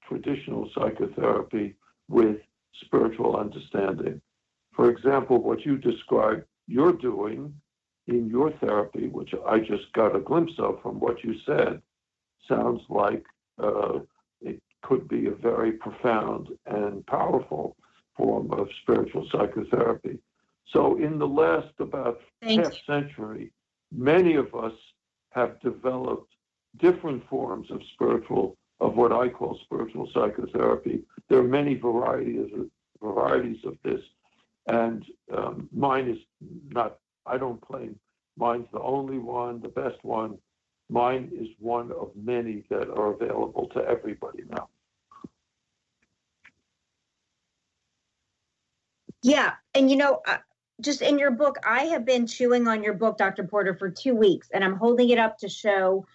traditional 0.07 0.69
psychotherapy 0.75 1.75
with 2.09 2.37
spiritual 2.85 3.37
understanding. 3.37 4.21
For 4.75 4.91
example, 4.91 5.43
what 5.43 5.65
you 5.65 5.79
describe 5.79 6.45
you're 6.67 6.93
doing 6.93 7.55
in 8.07 8.29
your 8.29 8.53
therapy, 8.53 9.09
which 9.09 9.35
I 9.49 9.59
just 9.61 9.93
got 9.95 10.15
a 10.15 10.21
glimpse 10.21 10.53
of 10.59 10.81
from 10.83 11.01
what 11.01 11.25
you 11.25 11.35
said, 11.45 11.81
sounds 12.49 12.83
like 12.89 13.25
uh, 13.63 14.01
it 14.41 14.63
could 14.83 15.09
be 15.09 15.27
a 15.27 15.31
very 15.33 15.73
profound 15.73 16.49
and 16.67 17.07
powerful 17.07 17.77
form 18.17 18.51
of 18.53 18.69
spiritual 18.83 19.27
psychotherapy. 19.31 20.19
So, 20.73 20.97
in 20.99 21.19
the 21.19 21.27
last 21.27 21.73
about 21.79 22.21
Thank 22.43 22.63
half 22.63 22.75
century, 22.87 23.53
many 23.93 24.35
of 24.35 24.55
us 24.55 24.73
have 25.31 25.61
developed 25.61 26.33
different 26.79 27.27
forms 27.29 27.71
of 27.71 27.81
spiritual, 27.95 28.57
of 28.81 28.97
what 28.97 29.13
I 29.13 29.29
call 29.29 29.59
spiritual 29.65 30.09
psychotherapy. 30.13 31.03
There 31.29 31.39
are 31.39 31.45
many 31.45 31.75
varieties 31.75 32.51
of, 32.53 32.67
varieties 33.01 33.65
of 33.65 33.77
this, 33.85 34.01
and 34.67 35.05
um, 35.37 35.69
mine 35.73 36.09
is 36.09 36.19
not 36.71 36.99
I 37.27 37.39
don't 37.39 37.61
claim 37.61 37.99
mine's 38.37 38.67
the 38.73 38.81
only 38.81 39.19
one, 39.19 39.61
the 39.61 39.69
best 39.69 40.03
one. 40.03 40.39
Mine 40.89 41.31
is 41.35 41.49
one 41.59 41.91
of 41.93 42.11
many 42.15 42.65
that 42.71 42.89
are 42.91 43.13
available 43.13 43.69
to 43.75 43.85
everybody 43.85 44.45
now. 44.49 44.69
Yeah. 49.23 49.55
And 49.75 49.91
you 49.91 49.97
know, 49.97 50.21
uh, 50.27 50.39
just 50.81 51.03
in 51.03 51.19
your 51.19 51.33
book, 51.33 51.57
I 51.67 51.85
have 51.85 52.05
been 52.05 52.27
chewing 52.27 52.69
on 52.69 52.83
your 52.83 52.95
book, 52.95 53.19
Dr. 53.19 53.45
Porter, 53.45 53.75
for 53.75 53.91
two 53.91 54.15
weeks, 54.15 54.49
and 54.53 54.63
I'm 54.63 54.77
holding 54.77 55.11
it 55.11 55.19
up 55.19 55.39
to 55.39 55.49
show 55.49 56.07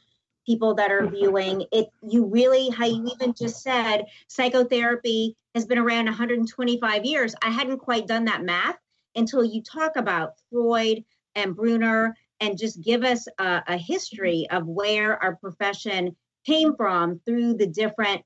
people 0.46 0.76
that 0.76 0.92
are 0.92 1.08
viewing 1.08 1.66
it. 1.72 1.90
You 2.08 2.26
really, 2.26 2.70
how 2.70 2.86
you 2.86 3.12
even 3.14 3.34
just 3.34 3.62
said, 3.62 4.06
psychotherapy 4.28 5.36
has 5.56 5.66
been 5.66 5.78
around 5.78 6.06
125 6.06 7.06
years. 7.06 7.36
I 7.42 7.50
hadn't 7.50 7.80
quite 7.80 8.08
done 8.08 8.26
that 8.26 8.44
math 8.44 8.78
until 9.16 9.44
you 9.44 9.62
talk 9.62 9.98
about 9.98 10.36
Freud 10.50 11.04
and 11.36 11.56
Bruner 11.56 12.16
and 12.42 12.58
just 12.58 12.82
give 12.82 13.04
us 13.04 13.28
a, 13.38 13.64
a 13.68 13.78
history 13.78 14.48
of 14.50 14.66
where 14.68 15.22
our 15.24 15.36
profession 15.36 16.16
came 16.46 16.76
from 16.76 17.22
through 17.26 17.54
the 17.54 17.68
different 17.68 18.24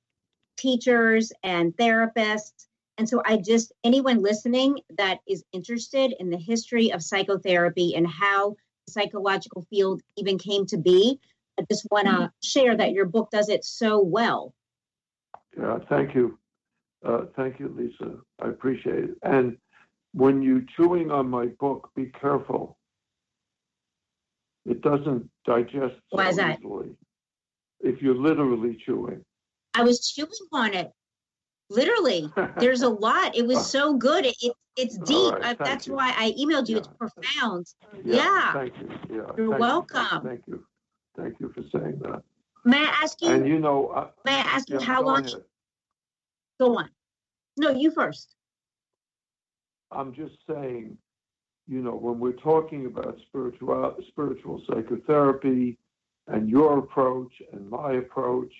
teachers 0.58 1.34
and 1.44 1.76
therapists. 1.76 2.66
And 2.98 3.08
so 3.08 3.22
I 3.26 3.38
just, 3.38 3.74
anyone 3.84 4.24
listening 4.24 4.80
that 4.98 5.20
is 5.28 5.44
interested 5.52 6.16
in 6.18 6.30
the 6.30 6.38
history 6.38 6.94
of 6.94 7.04
psychotherapy 7.04 7.94
and 7.94 8.08
how 8.08 8.56
the 8.88 8.94
psychological 8.94 9.68
field 9.70 10.02
even 10.16 10.38
came 10.38 10.66
to 10.68 10.78
be, 10.78 11.20
I 11.60 11.66
just 11.70 11.86
want 11.92 12.08
to 12.08 12.14
mm-hmm. 12.14 12.26
share 12.42 12.76
that 12.78 12.94
your 12.94 13.06
book 13.06 13.30
does 13.32 13.50
it 13.50 13.66
so 13.66 14.02
well. 14.02 14.54
Yeah, 15.58 15.80
thank 15.90 16.16
you. 16.16 16.40
Uh, 17.06 17.26
thank 17.36 17.60
you, 17.60 17.74
Lisa. 17.78 18.16
I 18.42 18.48
appreciate 18.48 19.04
it. 19.04 19.18
And 19.24 19.58
when 20.14 20.42
you're 20.42 20.64
chewing 20.78 21.12
on 21.12 21.30
my 21.30 21.48
book, 21.48 21.90
be 21.96 22.06
careful 22.20 22.78
It 24.66 24.82
doesn't 24.82 25.30
digest 25.46 25.96
so 26.10 26.18
Why 26.18 26.30
is 26.30 26.38
that? 26.38 26.60
easily. 26.60 26.90
If 27.82 28.02
you're 28.02 28.16
literally 28.16 28.78
chewing. 28.86 29.24
I 29.74 29.84
was 29.84 30.12
chewing 30.12 30.32
on 30.52 30.74
it. 30.74 30.92
Literally, 31.70 32.32
there's 32.58 32.82
a 32.82 32.90
lot. 32.90 33.36
It 33.36 33.46
was 33.46 33.70
so 33.70 33.96
good. 33.96 34.26
It, 34.26 34.36
it 34.42 34.54
it's 34.78 34.98
deep. 34.98 35.34
right, 35.34 35.44
I, 35.44 35.54
that's 35.54 35.88
you. 35.88 35.94
why 35.94 36.14
I 36.18 36.32
emailed 36.32 36.68
you. 36.68 36.78
It's 36.78 36.90
profound. 37.00 37.66
yeah. 38.04 38.54
Thank 38.54 38.74
you. 38.80 38.90
Yeah. 39.10 39.16
You're 39.16 39.26
thank 39.36 39.40
you. 39.40 39.58
welcome. 39.58 40.22
Thank 40.24 40.42
you. 40.48 40.66
Thank 41.18 41.40
you 41.40 41.54
for 41.54 41.62
saying 41.72 42.00
that. 42.02 42.22
May 42.66 42.80
I 42.80 42.94
ask 43.04 43.22
you? 43.22 43.30
And 43.30 43.48
you 43.48 43.60
know, 43.60 43.92
I, 43.96 44.08
may 44.26 44.36
I 44.36 44.40
ask 44.40 44.70
you 44.70 44.80
how 44.80 45.02
long? 45.02 45.26
ahead. 45.26 45.44
Go 46.60 46.78
on. 46.78 46.90
No, 47.58 47.70
you 47.72 47.92
first. 47.92 48.36
I'm 49.92 50.14
just 50.14 50.36
saying, 50.50 50.98
you 51.68 51.82
know, 51.82 51.96
when 51.96 52.20
we're 52.20 52.34
talking 52.34 52.86
about 52.86 53.20
spiritual 53.28 53.96
spiritual 54.08 54.62
psychotherapy 54.68 55.78
and 56.28 56.50
your 56.50 56.80
approach 56.80 57.34
and 57.52 57.70
my 57.70 57.94
approach 57.94 58.54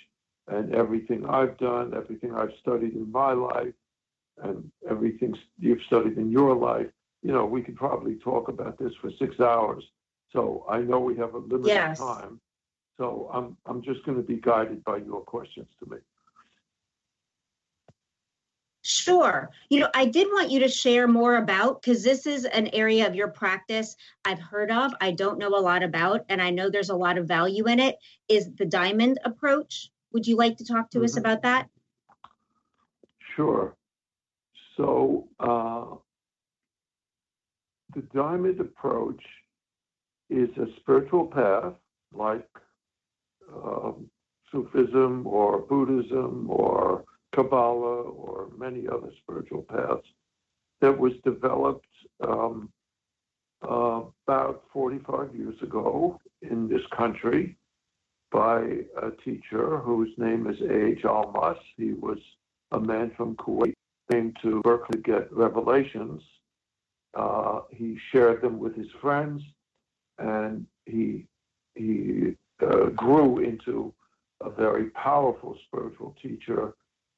and 0.48 0.74
everything 0.74 1.26
I've 1.26 1.58
done, 1.58 1.94
everything 1.96 2.34
I've 2.36 2.54
studied 2.62 2.94
in 2.94 3.12
my 3.12 3.34
life, 3.34 3.74
and 4.44 4.70
everything 4.90 5.36
you've 5.60 5.82
studied 5.88 6.18
in 6.18 6.32
your 6.32 6.56
life, 6.56 6.88
you 7.24 7.32
know, 7.32 7.46
we 7.46 7.62
could 7.62 7.76
probably 7.76 8.16
talk 8.16 8.50
about 8.50 8.78
this 8.78 8.94
for 9.02 9.10
six 9.18 9.40
hours. 9.40 9.84
So 10.34 10.66
I 10.70 10.82
know 10.82 11.00
we 11.00 11.16
have 11.18 11.34
a 11.34 11.38
limited 11.40 11.68
Yes. 11.68 11.98
time. 11.98 12.40
So 12.98 13.30
I'm 13.34 13.58
I'm 13.66 13.82
just 13.82 14.06
going 14.06 14.18
to 14.18 14.24
be 14.24 14.38
guided 14.38 14.84
by 14.84 14.98
your 14.98 15.22
questions 15.22 15.68
to 15.80 15.90
me. 15.90 15.98
Sure. 18.88 19.50
You 19.70 19.80
know, 19.80 19.90
I 19.96 20.06
did 20.06 20.28
want 20.28 20.52
you 20.52 20.60
to 20.60 20.68
share 20.68 21.08
more 21.08 21.38
about 21.38 21.82
because 21.82 22.04
this 22.04 22.28
is 22.28 22.46
an 22.46 22.68
area 22.68 23.08
of 23.08 23.16
your 23.16 23.30
practice 23.30 23.96
I've 24.24 24.38
heard 24.38 24.70
of, 24.70 24.94
I 25.02 25.10
don't 25.10 25.40
know 25.40 25.48
a 25.48 25.60
lot 25.60 25.82
about, 25.82 26.24
and 26.30 26.40
I 26.40 26.52
know 26.52 26.70
there's 26.70 26.92
a 26.92 26.96
lot 26.96 27.18
of 27.18 27.28
value 27.28 27.68
in 27.68 27.80
it. 27.80 27.96
Is 28.30 28.54
the 28.54 28.66
diamond 28.66 29.20
approach? 29.26 29.90
Would 30.14 30.28
you 30.28 30.36
like 30.36 30.58
to 30.58 30.66
talk 30.66 30.92
to 30.92 31.04
us 31.04 31.16
Mhm. 31.16 31.18
about 31.18 31.42
that? 31.42 31.68
Sure. 33.36 33.76
So 34.78 35.30
uh, 35.40 35.96
the 37.96 38.04
diamond 38.14 38.60
approach 38.60 39.24
is 40.30 40.56
a 40.60 40.68
spiritual 40.76 41.26
path 41.26 41.74
like 42.14 42.48
um, 43.52 44.12
Sufism 44.52 45.26
or 45.26 45.62
Buddhism 45.62 46.52
or 46.52 47.04
Kabbalah 47.36 48.04
or 48.04 48.50
many 48.58 48.88
other 48.88 49.12
spiritual 49.22 49.64
paths 49.64 50.08
that 50.82 50.98
was 50.98 51.14
developed 51.24 51.86
um, 52.22 52.70
uh, 53.62 54.02
about 54.28 54.64
45 54.72 55.36
years 55.36 55.62
ago 55.62 56.20
in 56.42 56.68
this 56.68 56.82
country 56.96 57.58
by 58.32 58.60
a 59.02 59.12
teacher 59.24 59.78
whose 59.78 60.12
name 60.18 60.48
is 60.48 60.60
A.H. 60.62 61.06
Almas. 61.06 61.58
He 61.78 61.94
was 61.94 62.20
a 62.72 62.80
man 62.80 63.12
from 63.16 63.36
Kuwait, 63.36 63.74
came 64.12 64.34
to 64.42 64.62
Berkeley 64.62 65.02
to 65.02 65.04
get 65.04 65.34
revelations. 65.34 66.22
Uh, 67.14 67.62
he 67.72 67.98
shared 68.12 68.42
them 68.42 68.60
with 68.60 68.76
his 68.76 68.90
friends, 69.02 69.42
and 70.20 70.66
he 70.86 71.26
he 71.76 72.36
uh, 72.62 72.88
grew 72.90 73.40
into 73.40 73.94
a 74.42 74.50
very 74.50 74.90
powerful 74.92 75.58
spiritual 75.68 76.16
teacher. 76.22 76.74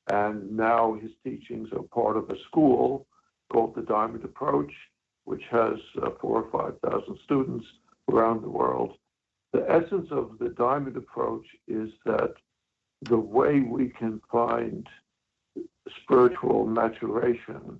And 0.09 0.55
now 0.55 0.97
his 1.01 1.11
teachings 1.23 1.69
are 1.73 1.83
part 1.83 2.17
of 2.17 2.29
a 2.29 2.39
school 2.47 3.07
called 3.51 3.75
the 3.75 3.81
Diamond 3.81 4.23
Approach, 4.23 4.71
which 5.25 5.43
has 5.51 5.77
uh, 6.01 6.11
four 6.21 6.43
or 6.43 6.51
five 6.51 6.79
thousand 6.79 7.17
students 7.25 7.65
around 8.09 8.41
the 8.41 8.49
world. 8.49 8.97
The 9.53 9.69
essence 9.69 10.07
of 10.11 10.37
the 10.39 10.49
Diamond 10.49 10.95
Approach 10.95 11.45
is 11.67 11.89
that 12.05 12.35
the 13.01 13.17
way 13.17 13.59
we 13.59 13.89
can 13.89 14.21
find 14.31 14.87
spiritual 16.03 16.65
maturation 16.65 17.79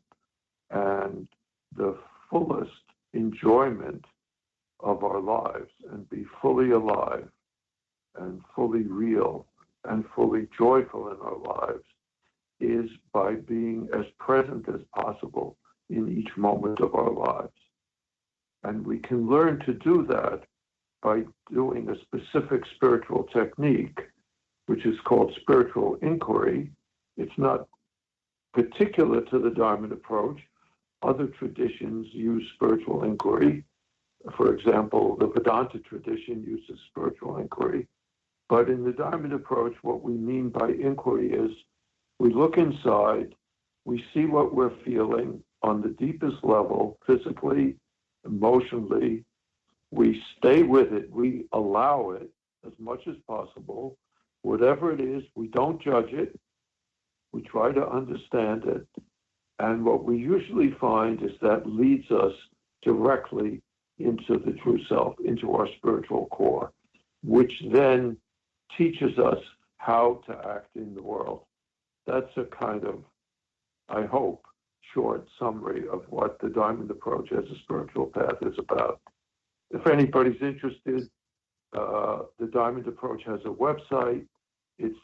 and 0.69 1.27
the 1.75 1.97
fullest 2.29 2.71
enjoyment 3.13 4.03
of 4.79 5.03
our 5.03 5.19
lives 5.19 5.71
and 5.91 6.09
be 6.09 6.25
fully 6.41 6.71
alive 6.71 7.27
and 8.19 8.41
fully 8.55 8.83
real 8.83 9.45
and 9.85 10.03
fully 10.15 10.47
joyful 10.57 11.09
in 11.09 11.17
our 11.21 11.37
lives 11.37 11.83
is 12.59 12.89
by 13.13 13.35
being 13.35 13.87
as 13.93 14.05
present 14.19 14.67
as 14.69 14.81
possible 14.95 15.57
in 15.89 16.07
each 16.17 16.35
moment 16.37 16.79
of 16.81 16.95
our 16.95 17.11
lives. 17.11 17.53
And 18.63 18.85
we 18.85 18.99
can 18.99 19.29
learn 19.29 19.59
to 19.65 19.73
do 19.73 20.05
that 20.09 20.41
by 21.01 21.23
doing 21.51 21.89
a 21.89 21.99
specific 22.01 22.63
spiritual 22.75 23.23
technique, 23.33 23.99
which 24.65 24.85
is 24.85 24.99
called 25.05 25.33
spiritual 25.39 25.97
inquiry. 26.01 26.71
It's 27.15 27.37
not 27.37 27.67
particular 28.53 29.21
to 29.21 29.39
the 29.39 29.51
Diamond 29.51 29.93
approach. 29.93 30.39
Other 31.03 31.27
traditions 31.27 32.07
use 32.11 32.43
spiritual 32.55 33.03
inquiry. 33.03 33.63
For 34.35 34.53
example, 34.53 35.15
the 35.15 35.27
Vedanta 35.27 35.79
tradition 35.79 36.43
uses 36.43 36.79
spiritual 36.89 37.37
inquiry. 37.37 37.87
But 38.49 38.69
in 38.69 38.83
the 38.83 38.93
Diamond 38.93 39.33
approach, 39.33 39.75
what 39.83 40.01
we 40.01 40.13
mean 40.13 40.49
by 40.49 40.69
inquiry 40.69 41.31
is 41.31 41.51
we 42.19 42.33
look 42.33 42.57
inside, 42.57 43.35
we 43.85 44.03
see 44.13 44.25
what 44.25 44.53
we're 44.53 44.75
feeling 44.83 45.43
on 45.63 45.81
the 45.81 45.89
deepest 45.89 46.43
level, 46.43 46.97
physically, 47.05 47.75
emotionally. 48.25 49.23
We 49.91 50.21
stay 50.37 50.63
with 50.63 50.91
it, 50.93 51.11
we 51.11 51.45
allow 51.53 52.11
it 52.11 52.29
as 52.65 52.73
much 52.79 53.07
as 53.07 53.15
possible. 53.27 53.97
Whatever 54.41 54.91
it 54.91 54.99
is, 54.99 55.23
we 55.35 55.47
don't 55.47 55.81
judge 55.81 56.11
it, 56.11 56.37
we 57.31 57.41
try 57.41 57.71
to 57.71 57.87
understand 57.87 58.65
it. 58.65 58.87
And 59.59 59.83
what 59.83 60.03
we 60.03 60.17
usually 60.17 60.71
find 60.79 61.21
is 61.23 61.31
that 61.41 61.65
leads 61.65 62.09
us 62.11 62.33
directly 62.83 63.61
into 63.99 64.37
the 64.45 64.53
true 64.63 64.79
self, 64.87 65.15
into 65.25 65.53
our 65.53 65.67
spiritual 65.77 66.27
core, 66.27 66.71
which 67.23 67.51
then 67.71 68.17
teaches 68.77 69.17
us 69.17 69.39
how 69.77 70.21
to 70.27 70.33
act 70.47 70.75
in 70.75 70.93
the 70.93 71.01
world. 71.01 71.46
That's 72.07 72.35
a 72.37 72.45
kind 72.45 72.85
of, 72.85 73.03
I 73.89 74.05
hope, 74.05 74.45
short 74.93 75.27
summary 75.37 75.83
of 75.91 76.05
what 76.09 76.39
the 76.39 76.47
Diamond 76.49 76.89
Approach 76.89 77.31
as 77.33 77.43
a 77.43 77.59
spiritual 77.63 78.07
path 78.07 78.37
is 78.41 78.57
about. 78.57 79.01
If 79.71 79.85
anybody's 79.85 80.41
interested, 80.41 81.09
uh, 81.77 82.19
the 82.39 82.47
Diamond 82.47 82.87
Approach 82.87 83.23
has 83.25 83.41
a 83.43 83.49
website. 83.49 84.25
It's 84.79 84.97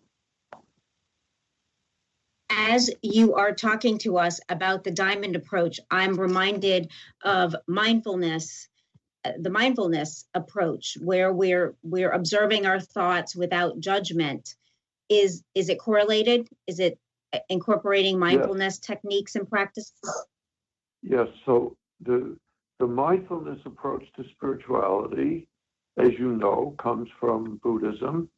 As 2.51 2.91
you 3.01 3.35
are 3.35 3.53
talking 3.53 3.99
to 3.99 4.19
us 4.19 4.41
about 4.49 4.83
the 4.83 4.91
diamond 4.91 5.37
approach, 5.37 5.79
I'm 5.89 6.19
reminded 6.19 6.91
of 7.23 7.55
mindfulness, 7.69 8.69
uh, 9.25 9.33
the 9.41 9.51
mindfulness 9.51 10.25
approach, 10.35 10.97
where 11.01 11.33
we're 11.33 11.77
we're 11.85 12.11
observing 12.11 12.67
our 12.67 12.81
thoughts 12.81 13.37
without 13.37 13.79
judgment. 13.79 14.57
Is 15.09 15.45
is 15.55 15.69
it 15.69 15.79
correlated? 15.79 16.49
Is 16.67 16.81
it 16.81 16.99
uh, 17.33 17.39
incorporating 17.49 18.19
mindfulness 18.19 18.81
techniques 18.81 19.37
and 19.37 19.49
practices? 19.49 19.93
Yes, 21.03 21.29
so 21.47 21.77
the 22.01 22.37
the 22.81 22.87
mindfulness 22.87 23.61
approach 23.65 24.05
to 24.17 24.25
spirituality, 24.33 25.47
as 25.97 26.13
you 26.19 26.33
know, 26.37 26.75
comes 26.79 27.09
from 27.21 27.57
Buddhism, 27.63 28.29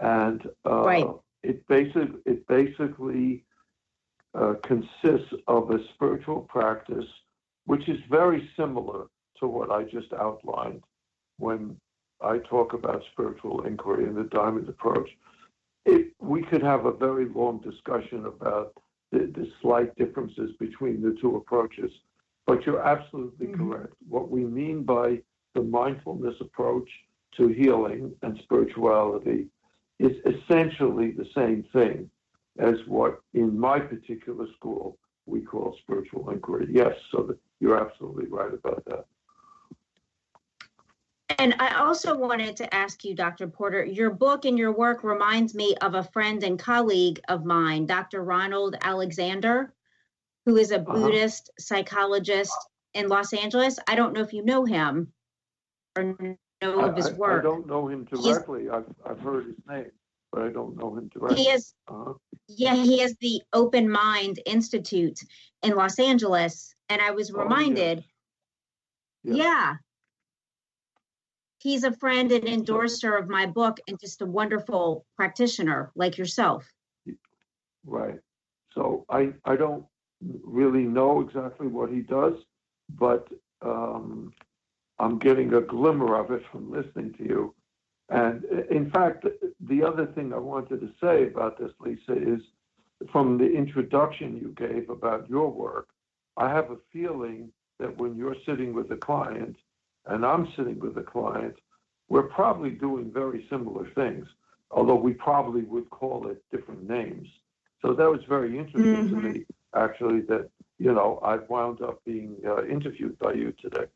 and 0.00 0.46
uh, 0.64 0.84
Right. 0.84 1.06
it 1.42 1.66
basic 1.68 2.08
it 2.24 2.46
basically 2.46 3.44
uh, 4.34 4.54
consists 4.62 5.32
of 5.46 5.70
a 5.70 5.78
spiritual 5.94 6.42
practice, 6.42 7.06
which 7.66 7.88
is 7.88 7.98
very 8.10 8.48
similar 8.56 9.06
to 9.40 9.46
what 9.46 9.70
I 9.70 9.84
just 9.84 10.12
outlined 10.12 10.82
when 11.38 11.76
I 12.20 12.38
talk 12.38 12.72
about 12.74 13.02
spiritual 13.12 13.64
inquiry 13.64 14.04
and 14.04 14.16
the 14.16 14.24
Diamond 14.24 14.68
approach. 14.68 15.08
It, 15.86 16.12
we 16.20 16.42
could 16.42 16.62
have 16.62 16.86
a 16.86 16.92
very 16.92 17.26
long 17.26 17.58
discussion 17.60 18.26
about 18.26 18.74
the, 19.12 19.20
the 19.20 19.50
slight 19.62 19.94
differences 19.96 20.50
between 20.58 21.00
the 21.00 21.16
two 21.20 21.36
approaches. 21.36 21.90
But 22.46 22.66
you're 22.66 22.82
absolutely 22.82 23.46
Mhm. 23.48 23.56
correct. 23.58 23.94
What 24.08 24.30
we 24.30 24.44
mean 24.44 24.82
by 24.82 25.22
the 25.58 25.64
mindfulness 25.64 26.36
approach 26.40 26.88
to 27.36 27.48
healing 27.48 28.14
and 28.22 28.38
spirituality 28.44 29.48
is 29.98 30.12
essentially 30.24 31.10
the 31.10 31.26
same 31.34 31.64
thing 31.72 32.08
as 32.60 32.76
what 32.86 33.18
in 33.34 33.58
my 33.58 33.80
particular 33.80 34.46
school 34.56 34.98
we 35.26 35.40
call 35.40 35.76
spiritual 35.82 36.30
inquiry. 36.30 36.68
Yes, 36.70 36.94
so 37.10 37.22
that 37.24 37.36
you're 37.58 37.76
absolutely 37.76 38.26
right 38.28 38.54
about 38.54 38.84
that. 38.86 39.04
And 41.40 41.56
I 41.58 41.74
also 41.74 42.16
wanted 42.16 42.56
to 42.58 42.72
ask 42.72 43.04
you, 43.04 43.16
Dr. 43.16 43.48
Porter, 43.48 43.84
your 43.84 44.10
book 44.10 44.44
and 44.44 44.56
your 44.56 44.72
work 44.72 45.02
reminds 45.02 45.56
me 45.56 45.74
of 45.80 45.94
a 45.94 46.04
friend 46.04 46.42
and 46.44 46.56
colleague 46.56 47.20
of 47.28 47.44
mine, 47.44 47.84
Dr. 47.86 48.22
Ronald 48.22 48.76
Alexander, 48.80 49.74
who 50.46 50.56
is 50.56 50.70
a 50.70 50.80
Uh-huh. 50.80 50.92
Buddhist 50.92 51.50
psychologist 51.58 52.56
in 52.94 53.08
Los 53.08 53.32
Angeles. 53.32 53.78
I 53.88 53.96
don't 53.96 54.12
know 54.12 54.20
if 54.22 54.32
you 54.32 54.44
know 54.44 54.64
him 54.64 55.12
or 55.98 56.36
know 56.62 56.80
I, 56.80 56.88
of 56.88 56.96
his 56.96 57.08
I- 57.08 57.38
I 57.38 57.42
don't 57.42 57.66
know 57.66 57.88
him 57.88 58.06
He's- 58.10 58.22
directly. 58.24 58.70
I've, 58.70 58.86
I've 59.04 59.20
heard 59.20 59.46
his 59.46 59.56
name, 59.68 59.90
but 60.32 60.42
I 60.42 60.48
don't 60.50 60.76
know 60.76 60.96
him 60.96 61.08
directly. 61.08 61.44
He 61.44 61.50
is, 61.50 61.74
Uh-huh. 61.88 62.14
yeah, 62.48 62.74
he 62.74 62.98
has 63.00 63.14
the 63.20 63.42
Open 63.52 63.88
Mind 63.90 64.40
Institute 64.46 65.18
in 65.62 65.74
Los 65.74 65.98
Angeles. 65.98 66.74
And 66.90 67.02
I 67.02 67.10
was 67.10 67.30
Oh, 67.30 67.34
yes. 67.36 67.42
reminded, 67.44 68.04
yeah. 69.24 69.74
He's 71.60 71.84
a 71.84 71.92
friend 71.92 72.30
and 72.32 72.48
endorser 72.48 73.16
of 73.16 73.28
my 73.28 73.44
book 73.44 73.78
and 73.88 73.98
just 74.00 74.22
a 74.22 74.26
wonderful 74.26 75.04
practitioner 75.16 75.90
like 75.96 76.16
yourself. 76.16 76.70
Right. 77.84 78.18
So 78.72 79.04
I, 79.10 79.32
I 79.44 79.56
don't 79.56 79.84
really 80.42 80.84
know 80.84 81.20
exactly 81.20 81.66
what 81.66 81.90
he 81.90 82.00
does, 82.00 82.34
but 82.90 83.28
um, 83.60 84.32
I'm 84.98 85.18
getting 85.18 85.54
a 85.54 85.60
glimmer 85.60 86.16
of 86.16 86.30
it 86.30 86.42
from 86.50 86.70
listening 86.70 87.14
to 87.18 87.24
you. 87.24 87.54
And 88.10 88.44
in 88.70 88.90
fact, 88.90 89.26
the 89.60 89.82
other 89.82 90.06
thing 90.06 90.32
I 90.32 90.38
wanted 90.38 90.80
to 90.80 90.90
say 91.00 91.26
about 91.26 91.58
this, 91.58 91.72
Lisa, 91.80 92.14
is 92.16 92.40
from 93.12 93.38
the 93.38 93.46
introduction 93.50 94.36
you 94.36 94.54
gave 94.56 94.90
about 94.90 95.28
your 95.28 95.50
work, 95.50 95.88
I 96.36 96.48
have 96.48 96.70
a 96.70 96.78
feeling 96.92 97.52
that 97.78 97.96
when 97.98 98.16
you're 98.16 98.36
sitting 98.46 98.72
with 98.74 98.90
a 98.90 98.96
client 98.96 99.56
and 100.06 100.24
I'm 100.24 100.48
sitting 100.56 100.78
with 100.80 100.96
a 100.96 101.02
client, 101.02 101.54
we're 102.08 102.28
probably 102.28 102.70
doing 102.70 103.12
very 103.12 103.46
similar 103.50 103.88
things, 103.94 104.26
although 104.70 104.96
we 104.96 105.12
probably 105.12 105.62
would 105.62 105.90
call 105.90 106.28
it 106.28 106.42
different 106.50 106.88
names. 106.88 107.28
So 107.82 107.92
that 107.94 108.10
was 108.10 108.20
very 108.28 108.58
interesting 108.58 109.06
to 109.10 109.16
Mhm. 109.16 109.22
me, 109.22 109.44
actually, 109.76 110.22
that, 110.22 110.48
you 110.78 110.92
know, 110.92 111.20
I've 111.22 111.48
wound 111.48 111.82
up 111.82 112.02
being 112.04 112.36
uh, 112.46 112.64
interviewed 112.64 113.18
by 113.18 113.34
you 113.34 113.52
today. 113.60 113.86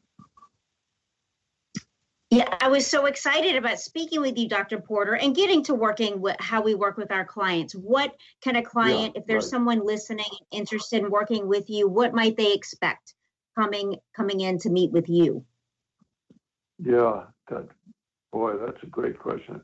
Yeah, 2.33 2.49
I 2.63 2.69
was 2.69 2.87
so 2.87 3.05
excited 3.05 3.57
about 3.57 3.79
speaking 3.79 4.23
with 4.23 4.39
you, 4.39 4.49
Dr. 4.49 4.81
Porter, 4.81 5.17
and 5.17 5.37
getting 5.37 5.63
to 5.65 5.75
working 5.75 6.23
with 6.23 6.37
how 6.41 6.63
we 6.63 6.75
work 6.75 6.97
with 6.97 7.11
our 7.11 7.27
clients. 7.27 7.75
What 7.75 8.17
can 8.41 8.57
a 8.57 8.63
client, 8.63 9.17
if 9.17 9.27
there's 9.27 9.45
right. 9.45 9.51
someone 9.51 9.85
listening 9.85 10.25
interested 10.51 11.05
in 11.05 11.11
working 11.11 11.47
with 11.47 11.69
you, 11.69 11.91
what 11.91 12.15
might 12.15 12.39
they 12.39 12.55
expect 12.55 13.13
coming 13.55 13.97
coming 14.17 14.41
in 14.41 14.59
to 14.61 14.71
meet 14.71 14.93
with 14.93 15.11
you? 15.11 15.45
Yeah, 16.83 17.25
that, 17.51 17.69
boy, 18.33 18.57
that's 18.65 18.83
a 18.83 18.87
great 18.87 19.19
question. 19.19 19.61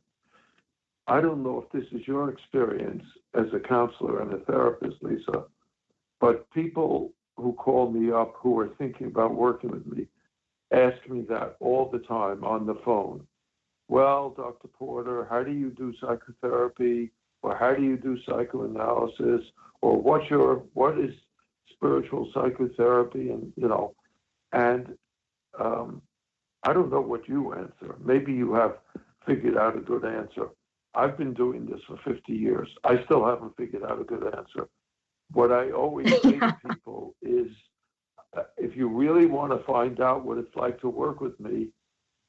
I 1.07 1.23
don't 1.23 1.43
know 1.43 1.65
if 1.65 1.73
this 1.73 1.91
is 1.99 2.07
your 2.07 2.29
experience 2.29 3.05
as 3.33 3.47
a 3.55 3.61
counselor 3.61 4.21
and 4.21 4.35
a 4.35 4.41
therapist, 4.41 4.97
Lisa, 5.01 5.45
but 6.21 6.51
people 6.51 7.15
who 7.39 7.55
call 7.55 7.91
me 7.91 8.13
up 8.13 8.35
who 8.37 8.61
are 8.61 8.69
thinking 8.77 9.07
about 9.07 9.35
working 9.35 9.71
with 9.71 9.87
me 9.87 10.07
ask 10.73 11.09
me 11.09 11.23
that 11.29 11.57
all 11.61 11.89
the 11.91 12.01
time 12.01 12.45
on 12.45 12.67
the 12.67 12.77
phone. 12.85 13.27
Well, 13.89 14.35
Dr. 14.37 14.69
Porter, 14.69 15.27
how 15.31 15.43
do 15.43 15.53
you 15.53 15.71
do 15.71 15.95
psychotherapy? 16.01 17.11
Or 17.43 17.57
how 17.57 17.75
do 17.75 17.83
you 17.83 17.97
do 17.97 18.19
psychoanalysis? 18.27 19.43
Or 19.81 20.01
what's 20.01 20.29
your 20.29 20.65
what 20.75 20.99
is 20.99 21.15
spiritual 21.73 22.31
psychotherapy? 22.35 23.31
And 23.31 23.53
you 23.57 23.69
know, 23.69 23.95
and 24.53 24.95
um, 25.59 26.03
I 26.65 26.73
don't 26.73 26.91
know 26.91 27.01
what 27.01 27.29
you 27.29 27.55
answer. 27.55 27.97
Maybe 28.05 28.33
you 28.33 28.55
have 28.55 28.79
figured 29.27 29.57
out 29.57 29.77
a 29.77 29.81
good 29.81 30.05
answer. 30.05 30.49
I've 30.95 31.17
been 31.17 31.35
doing 31.35 31.67
this 31.67 31.81
for 31.87 31.99
50 32.05 32.33
years. 32.33 32.69
I 32.85 33.03
still 33.05 33.25
haven't 33.25 33.57
figured 33.57 33.85
out 33.85 34.01
a 34.01 34.05
good 34.05 34.25
answer. 34.37 34.69
What 35.33 35.53
I 35.53 35.71
always 35.71 36.11
say 36.23 36.39
to 36.39 36.57
people 36.69 37.15
is 37.23 37.49
if 38.57 38.77
you 38.77 38.89
really 38.89 39.27
want 39.27 39.53
to 39.53 39.65
find 39.65 40.01
out 40.01 40.25
what 40.25 40.39
it's 40.39 40.55
like 40.55 40.81
to 40.81 40.89
work 40.89 41.21
with 41.21 41.39
me, 41.41 41.69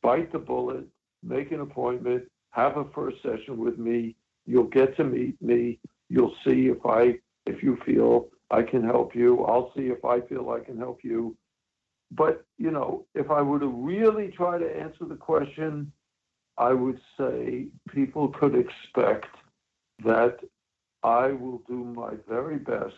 bite 0.02 0.32
the 0.32 0.40
bullet, 0.40 0.86
make 1.24 1.52
an 1.52 1.62
appointment, 1.62 2.24
have 2.52 2.78
a 2.78 2.86
first 2.96 3.22
session 3.22 3.58
with 3.58 3.78
me. 3.78 4.16
You'll 4.46 4.64
get 4.64 4.96
to 4.98 5.04
meet 5.04 5.42
me. 5.42 5.80
You'll 6.10 6.36
see 6.46 6.68
if 6.68 6.86
I 6.86 7.20
if 7.46 7.64
you 7.64 7.78
feel 7.86 8.30
I 8.52 8.64
can 8.64 8.84
help 8.84 9.16
you. 9.16 9.44
I'll 9.46 9.72
see 9.76 9.88
if 9.88 10.04
I 10.04 10.22
feel 10.22 10.50
I 10.50 10.60
can 10.60 10.78
help 10.78 11.04
you. 11.04 11.36
But, 12.12 12.44
you 12.58 12.72
know, 12.72 13.06
if 13.14 13.30
I 13.30 13.42
were 13.42 13.60
to 13.60 13.68
really 13.68 14.30
try 14.30 14.58
to 14.58 14.78
answer 14.78 15.06
the 15.06 15.16
question, 15.16 15.92
I 16.58 16.74
would 16.74 17.00
say 17.18 17.68
people 17.94 18.30
could 18.30 18.56
expect 18.56 19.28
that 20.04 20.40
I 21.04 21.28
will 21.32 21.62
do 21.68 21.84
my 21.84 22.14
very 22.28 22.58
best 22.58 22.96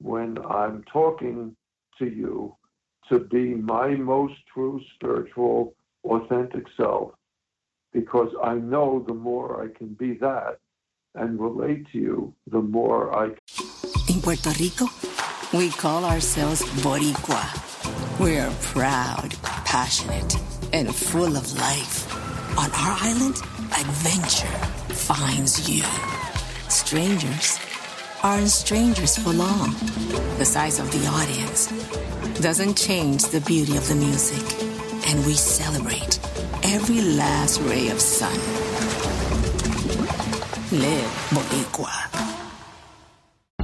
when 0.00 0.38
I'm 0.46 0.84
talking 0.84 1.56
to 1.98 2.06
you 2.06 2.56
to 3.08 3.18
be 3.18 3.54
my 3.54 3.88
most 3.88 4.34
true 4.52 4.80
spiritual, 4.94 5.74
authentic 6.04 6.64
self, 6.76 7.12
because 7.92 8.32
I 8.42 8.54
know 8.54 9.04
the 9.06 9.14
more 9.14 9.62
I 9.62 9.76
can 9.76 9.94
be 9.94 10.14
that 10.14 10.58
and 11.14 11.38
relate 11.40 11.86
to 11.92 11.98
you, 11.98 12.34
the 12.50 12.60
more 12.60 13.16
I 13.16 13.26
In 14.08 14.20
Puerto 14.20 14.50
Rico, 14.58 14.86
we 15.56 15.70
call 15.70 16.04
ourselves 16.04 16.62
Boricua. 16.82 17.44
We're 18.18 18.50
proud, 18.62 19.34
passionate, 19.64 20.36
and 20.72 20.94
full 20.94 21.36
of 21.36 21.52
life. 21.58 22.10
On 22.58 22.70
our 22.70 22.96
island, 23.00 23.36
adventure 23.78 24.58
finds 24.94 25.68
you. 25.68 25.84
Strangers 26.68 27.58
aren't 28.24 28.48
strangers 28.48 29.18
for 29.18 29.34
long. 29.34 29.74
The 30.38 30.46
size 30.46 30.80
of 30.80 30.90
the 30.90 31.06
audience 31.06 31.66
doesn't 32.40 32.74
change 32.74 33.22
the 33.26 33.42
beauty 33.42 33.76
of 33.76 33.86
the 33.86 33.94
music, 33.94 34.42
and 35.08 35.26
we 35.26 35.34
celebrate 35.34 36.18
every 36.62 37.02
last 37.02 37.60
ray 37.60 37.88
of 37.88 38.00
sun. 38.00 38.34
Live 40.72 41.12
Boricua. 41.34 42.33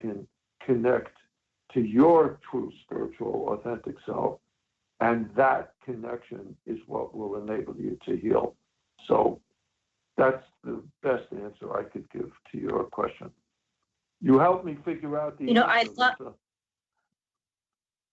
can 0.00 0.26
connect 0.64 1.16
to 1.74 1.80
your 1.80 2.38
true 2.50 2.70
spiritual, 2.84 3.48
authentic 3.50 3.96
self. 4.04 4.40
And 5.00 5.30
that 5.34 5.72
connection 5.84 6.56
is 6.66 6.78
what 6.86 7.16
will 7.16 7.36
enable 7.36 7.76
you 7.76 7.98
to 8.06 8.16
heal. 8.16 8.54
So 9.06 9.40
that's 10.16 10.44
the 10.62 10.82
best 11.02 11.24
answer 11.32 11.76
I 11.76 11.84
could 11.84 12.10
give 12.10 12.30
to 12.52 12.58
your 12.58 12.84
question. 12.84 13.30
You 14.20 14.38
helped 14.38 14.66
me 14.66 14.76
figure 14.84 15.18
out 15.18 15.38
the 15.38 15.46
You 15.46 15.54
know, 15.54 15.62
I 15.62 15.84
love- 15.96 16.20
Lisa. 16.20 16.34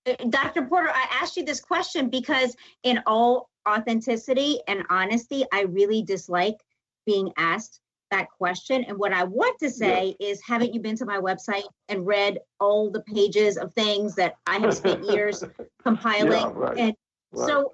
Uh, 0.05 0.25
Dr. 0.29 0.65
Porter, 0.65 0.89
I 0.89 1.05
asked 1.11 1.35
you 1.35 1.43
this 1.43 1.59
question 1.59 2.09
because, 2.09 2.55
in 2.83 3.03
all 3.05 3.49
authenticity 3.67 4.61
and 4.67 4.85
honesty, 4.89 5.43
I 5.51 5.63
really 5.63 6.01
dislike 6.01 6.63
being 7.05 7.33
asked 7.35 7.81
that 8.11 8.29
question. 8.31 8.83
And 8.85 8.97
what 8.97 9.13
I 9.13 9.23
want 9.23 9.59
to 9.59 9.69
say 9.69 10.15
is, 10.19 10.41
haven't 10.45 10.73
you 10.73 10.79
been 10.79 10.95
to 10.97 11.05
my 11.05 11.17
website 11.17 11.63
and 11.89 12.05
read 12.05 12.39
all 12.59 12.89
the 12.89 13.01
pages 13.01 13.57
of 13.57 13.73
things 13.73 14.15
that 14.15 14.35
I 14.45 14.57
have 14.57 14.73
spent 14.73 15.03
years 15.11 15.43
compiling? 15.83 16.31
Yeah, 16.31 16.51
right, 16.53 16.77
And 16.77 16.93
right. 17.31 17.47
so, 17.47 17.73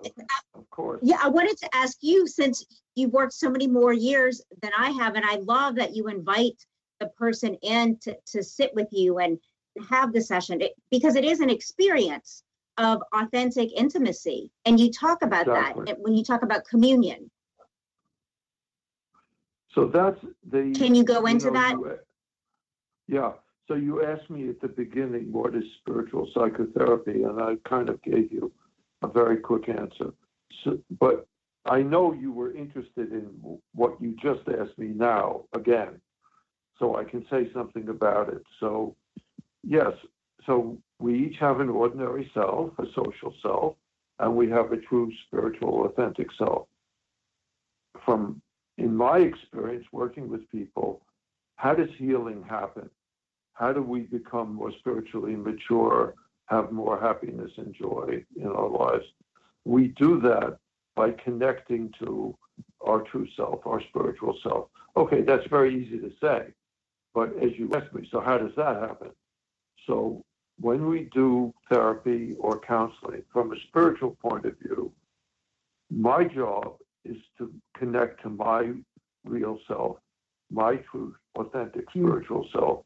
Of 0.55 0.69
course. 0.69 0.99
yeah, 1.03 1.17
I 1.21 1.29
wanted 1.29 1.57
to 1.57 1.75
ask 1.75 1.97
you 2.01 2.27
since 2.27 2.65
you've 2.95 3.11
worked 3.11 3.33
so 3.33 3.49
many 3.49 3.67
more 3.67 3.93
years 3.93 4.41
than 4.61 4.71
I 4.77 4.91
have, 4.91 5.15
and 5.15 5.25
I 5.25 5.35
love 5.37 5.75
that 5.75 5.95
you 5.95 6.07
invite 6.07 6.65
the 6.99 7.07
person 7.07 7.55
in 7.61 7.97
to, 8.03 8.15
to 8.27 8.43
sit 8.43 8.73
with 8.73 8.87
you 8.91 9.19
and 9.19 9.37
have 9.89 10.13
the 10.13 10.21
session 10.21 10.61
it, 10.61 10.73
because 10.91 11.15
it 11.15 11.25
is 11.25 11.39
an 11.39 11.49
experience 11.49 12.43
of 12.77 13.01
authentic 13.13 13.69
intimacy. 13.75 14.51
And 14.65 14.79
you 14.79 14.91
talk 14.91 15.21
about 15.21 15.47
Exactly. 15.47 15.85
that 15.85 15.99
when 15.99 16.15
you 16.15 16.23
talk 16.23 16.43
about 16.43 16.65
communion. 16.65 17.29
So 19.73 19.87
that's 19.87 20.19
the. 20.49 20.73
Can 20.75 20.95
you 20.95 21.03
go 21.03 21.25
into 21.25 21.47
know, 21.47 21.53
that? 21.53 21.71
you- 21.73 21.99
Yeah. 23.07 23.33
So 23.67 23.75
you 23.75 24.03
asked 24.03 24.29
me 24.29 24.49
at 24.49 24.59
the 24.59 24.67
beginning, 24.67 25.31
what 25.31 25.55
is 25.55 25.63
spiritual 25.79 26.29
psychotherapy? 26.33 27.23
And 27.23 27.41
I 27.41 27.55
kind 27.67 27.89
of 27.89 28.01
gave 28.01 28.31
you 28.31 28.51
a 29.01 29.07
very 29.07 29.37
quick 29.37 29.69
answer. 29.69 30.13
So, 30.63 30.79
but 30.99 31.27
I 31.65 31.81
know 31.81 32.11
you 32.11 32.33
were 32.33 32.53
interested 32.53 33.13
in 33.13 33.29
what 33.73 34.01
you 34.01 34.15
just 34.21 34.47
asked 34.49 34.77
me 34.77 34.87
now 34.87 35.45
again, 35.53 36.01
so 36.77 36.97
I 36.97 37.05
can 37.05 37.25
say 37.29 37.49
something 37.53 37.87
about 37.87 38.29
it. 38.29 38.43
So, 38.59 38.97
yes, 39.63 39.93
so 40.45 40.77
we 40.99 41.25
each 41.25 41.37
have 41.39 41.61
an 41.61 41.69
ordinary 41.69 42.29
self, 42.33 42.77
a 42.79 42.85
social 42.93 43.33
self, 43.41 43.75
and 44.19 44.35
we 44.35 44.49
have 44.49 44.73
a 44.73 44.77
true 44.77 45.11
spiritual, 45.25 45.85
authentic 45.85 46.27
self. 46.37 46.67
From 48.05 48.41
in 48.77 48.95
my 48.95 49.19
experience 49.19 49.85
working 49.91 50.29
with 50.29 50.49
people, 50.49 51.01
how 51.55 51.73
does 51.73 51.89
healing 51.97 52.43
happen? 52.49 52.89
How 53.53 53.71
do 53.71 53.81
we 53.81 54.01
become 54.01 54.55
more 54.55 54.71
spiritually 54.79 55.35
mature, 55.35 56.15
have 56.47 56.71
more 56.71 56.99
happiness 56.99 57.51
and 57.57 57.73
joy 57.73 58.25
in 58.35 58.47
our 58.47 58.69
lives? 58.69 59.05
We 59.65 59.89
do 59.89 60.19
that 60.21 60.57
by 60.95 61.11
connecting 61.11 61.93
to 61.99 62.35
our 62.81 63.01
true 63.01 63.27
self, 63.35 63.65
our 63.65 63.81
spiritual 63.89 64.37
self. 64.43 64.67
Okay, 64.97 65.21
that's 65.21 65.47
very 65.47 65.73
easy 65.73 65.99
to 65.99 66.11
say, 66.21 66.53
but 67.13 67.29
as 67.41 67.51
you 67.57 67.71
asked 67.73 67.93
me, 67.93 68.07
so 68.11 68.19
how 68.19 68.37
does 68.37 68.51
that 68.57 68.81
happen? 68.81 69.11
So 69.87 70.23
when 70.59 70.87
we 70.87 71.09
do 71.13 71.53
therapy 71.69 72.35
or 72.39 72.59
counseling 72.59 73.23
from 73.31 73.51
a 73.51 73.59
spiritual 73.67 74.17
point 74.21 74.45
of 74.45 74.57
view, 74.59 74.91
my 75.89 76.23
job 76.23 76.75
is 77.05 77.17
to 77.37 77.51
connect 77.77 78.21
to 78.23 78.29
my 78.29 78.71
real 79.25 79.59
self, 79.67 79.97
my 80.51 80.77
true, 80.91 81.15
authentic 81.35 81.85
hmm. 81.91 82.05
spiritual 82.05 82.47
self 82.51 82.85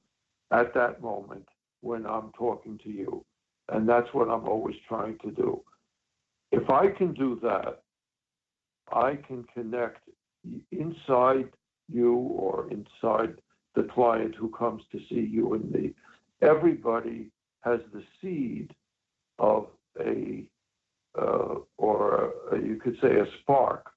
at 0.51 0.73
that 0.73 1.01
moment 1.01 1.45
when 1.81 2.05
I'm 2.05 2.31
talking 2.37 2.79
to 2.83 2.89
you. 2.89 3.23
And 3.69 3.87
that's 3.87 4.07
what 4.13 4.29
I'm 4.29 4.47
always 4.47 4.77
trying 4.87 5.17
to 5.19 5.31
do. 5.31 5.61
If 6.51 6.69
I 6.69 6.87
can 6.87 7.13
do 7.13 7.39
that, 7.43 7.81
I 8.91 9.17
can 9.27 9.43
connect 9.53 9.99
inside 10.71 11.49
you 11.91 12.13
or 12.13 12.69
inside 12.71 13.35
the 13.75 13.83
client 13.83 14.35
who 14.35 14.49
comes 14.49 14.83
to 14.91 14.99
see 15.09 15.27
you 15.29 15.53
and 15.53 15.69
me. 15.69 15.93
Everybody 16.41 17.29
has 17.61 17.81
the 17.93 18.03
seed 18.21 18.73
of 19.39 19.67
a, 19.99 20.45
uh, 21.19 21.55
or 21.77 22.31
a, 22.51 22.57
you 22.57 22.77
could 22.81 22.97
say 23.01 23.19
a 23.19 23.25
spark 23.41 23.91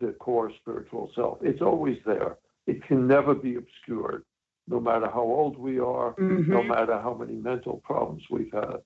the 0.00 0.12
core 0.12 0.50
spiritual 0.60 1.10
self. 1.14 1.38
It's 1.42 1.62
always 1.62 1.98
there. 2.04 2.36
It 2.66 2.82
can 2.86 3.06
never 3.06 3.34
be 3.34 3.56
obscured, 3.56 4.24
no 4.66 4.80
matter 4.80 5.06
how 5.06 5.22
old 5.22 5.58
we 5.58 5.78
are, 5.78 6.14
mm-hmm. 6.14 6.50
no 6.50 6.62
matter 6.62 6.98
how 7.00 7.14
many 7.14 7.34
mental 7.34 7.80
problems 7.84 8.22
we've 8.30 8.52
had. 8.52 8.78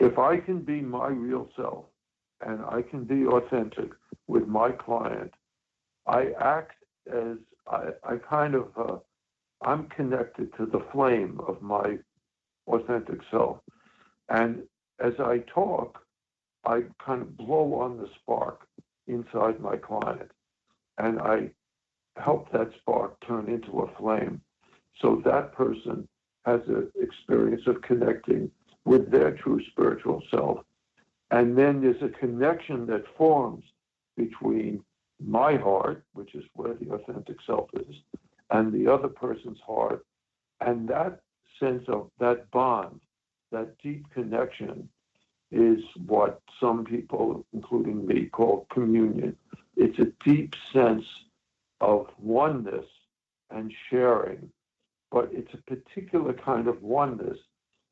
If 0.00 0.18
I 0.18 0.38
can 0.38 0.60
be 0.60 0.80
my 0.80 1.08
real 1.08 1.48
self 1.56 1.86
and 2.40 2.60
I 2.64 2.82
can 2.82 3.04
be 3.04 3.26
authentic 3.26 3.90
with 4.26 4.46
my 4.46 4.70
client, 4.70 5.32
I 6.06 6.32
act 6.40 6.76
as 7.12 7.36
I, 7.66 7.88
I 8.04 8.16
kind 8.16 8.54
of, 8.54 8.68
uh, 8.76 8.96
I'm 9.62 9.88
connected 9.88 10.56
to 10.56 10.66
the 10.66 10.84
flame 10.92 11.40
of 11.46 11.60
my 11.60 11.98
authentic 12.66 13.20
self. 13.30 13.58
And 14.28 14.62
as 15.00 15.14
I 15.18 15.38
talk, 15.52 15.98
I 16.64 16.82
kind 17.04 17.22
of 17.22 17.36
blow 17.36 17.74
on 17.74 17.98
the 17.98 18.08
spark 18.20 18.68
inside 19.08 19.60
my 19.60 19.76
client 19.76 20.30
and 20.98 21.20
I 21.20 21.50
help 22.16 22.50
that 22.52 22.70
spark 22.80 23.16
turn 23.26 23.48
into 23.48 23.80
a 23.80 23.96
flame. 23.96 24.40
So 25.00 25.22
that 25.24 25.52
person 25.52 26.08
has 26.44 26.60
an 26.66 26.90
experience 27.00 27.62
of 27.66 27.80
connecting 27.82 28.50
with 28.84 29.10
their 29.10 29.32
true 29.32 29.60
spiritual 29.70 30.22
self. 30.30 30.60
And 31.30 31.56
then 31.56 31.80
there's 31.80 32.02
a 32.02 32.08
connection 32.18 32.86
that 32.86 33.04
forms 33.16 33.64
between 34.16 34.82
my 35.24 35.56
heart, 35.56 36.04
which 36.14 36.34
is 36.34 36.44
where 36.54 36.74
the 36.74 36.90
authentic 36.90 37.36
self 37.46 37.68
is, 37.74 37.94
and 38.50 38.72
the 38.72 38.90
other 38.90 39.08
person's 39.08 39.58
heart. 39.64 40.04
And 40.60 40.88
that 40.88 41.20
sense 41.60 41.84
of 41.88 42.10
that 42.18 42.50
bond, 42.50 43.00
that 43.52 43.78
deep 43.82 44.06
connection, 44.12 44.88
is 45.50 45.82
what 46.06 46.40
some 46.60 46.84
people, 46.84 47.46
including 47.52 48.06
me, 48.06 48.26
call 48.26 48.66
communion. 48.70 49.36
It's 49.76 49.98
a 49.98 50.12
deep 50.24 50.54
sense 50.72 51.04
of 51.80 52.08
oneness 52.18 52.86
and 53.50 53.72
sharing, 53.88 54.50
but 55.10 55.30
it's 55.32 55.52
a 55.54 55.74
particular 55.74 56.32
kind 56.34 56.68
of 56.68 56.82
oneness 56.82 57.38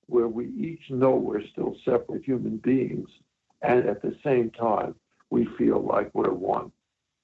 where 0.07 0.29
we 0.29 0.47
each 0.49 0.91
know 0.91 1.13
we're 1.13 1.47
still 1.47 1.77
separate 1.85 2.25
human 2.25 2.59
beings, 2.59 3.09
and 3.63 3.89
at 3.89 4.03
the 4.03 4.17
same 4.23 4.51
time, 4.51 4.95
we 5.31 5.47
feel 5.59 5.81
like 5.81 6.11
we're 6.15 6.33
one. 6.33 6.71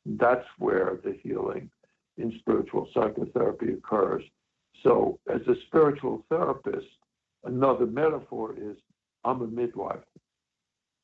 That's 0.04 0.46
where 0.58 0.98
the 1.04 1.16
healing 1.22 1.70
in 2.16 2.36
spiritual 2.38 2.88
psychotherapy 2.92 3.72
occurs. 3.72 4.24
So, 4.82 5.20
as 5.32 5.42
a 5.46 5.54
spiritual 5.66 6.24
therapist, 6.28 6.88
another 7.44 7.86
metaphor 7.86 8.54
is 8.58 8.76
I'm 9.24 9.42
a 9.42 9.46
midwife. 9.46 10.00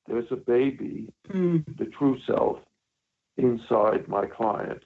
There's 0.08 0.30
a 0.30 0.36
baby, 0.36 1.12
mm. 1.28 1.64
the 1.76 1.86
true 1.86 2.18
self, 2.26 2.58
inside 3.36 4.08
my 4.08 4.26
client. 4.26 4.82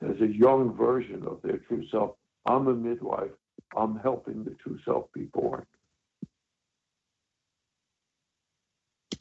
There's 0.00 0.20
a 0.20 0.26
young 0.26 0.74
version 0.74 1.22
of 1.26 1.40
their 1.42 1.58
true 1.58 1.86
self. 1.90 2.12
I'm 2.46 2.66
a 2.66 2.74
midwife. 2.74 3.30
I'm 3.76 3.98
helping 3.98 4.44
the 4.44 4.52
true 4.62 4.78
self 4.84 5.12
be 5.12 5.24
born. 5.24 5.66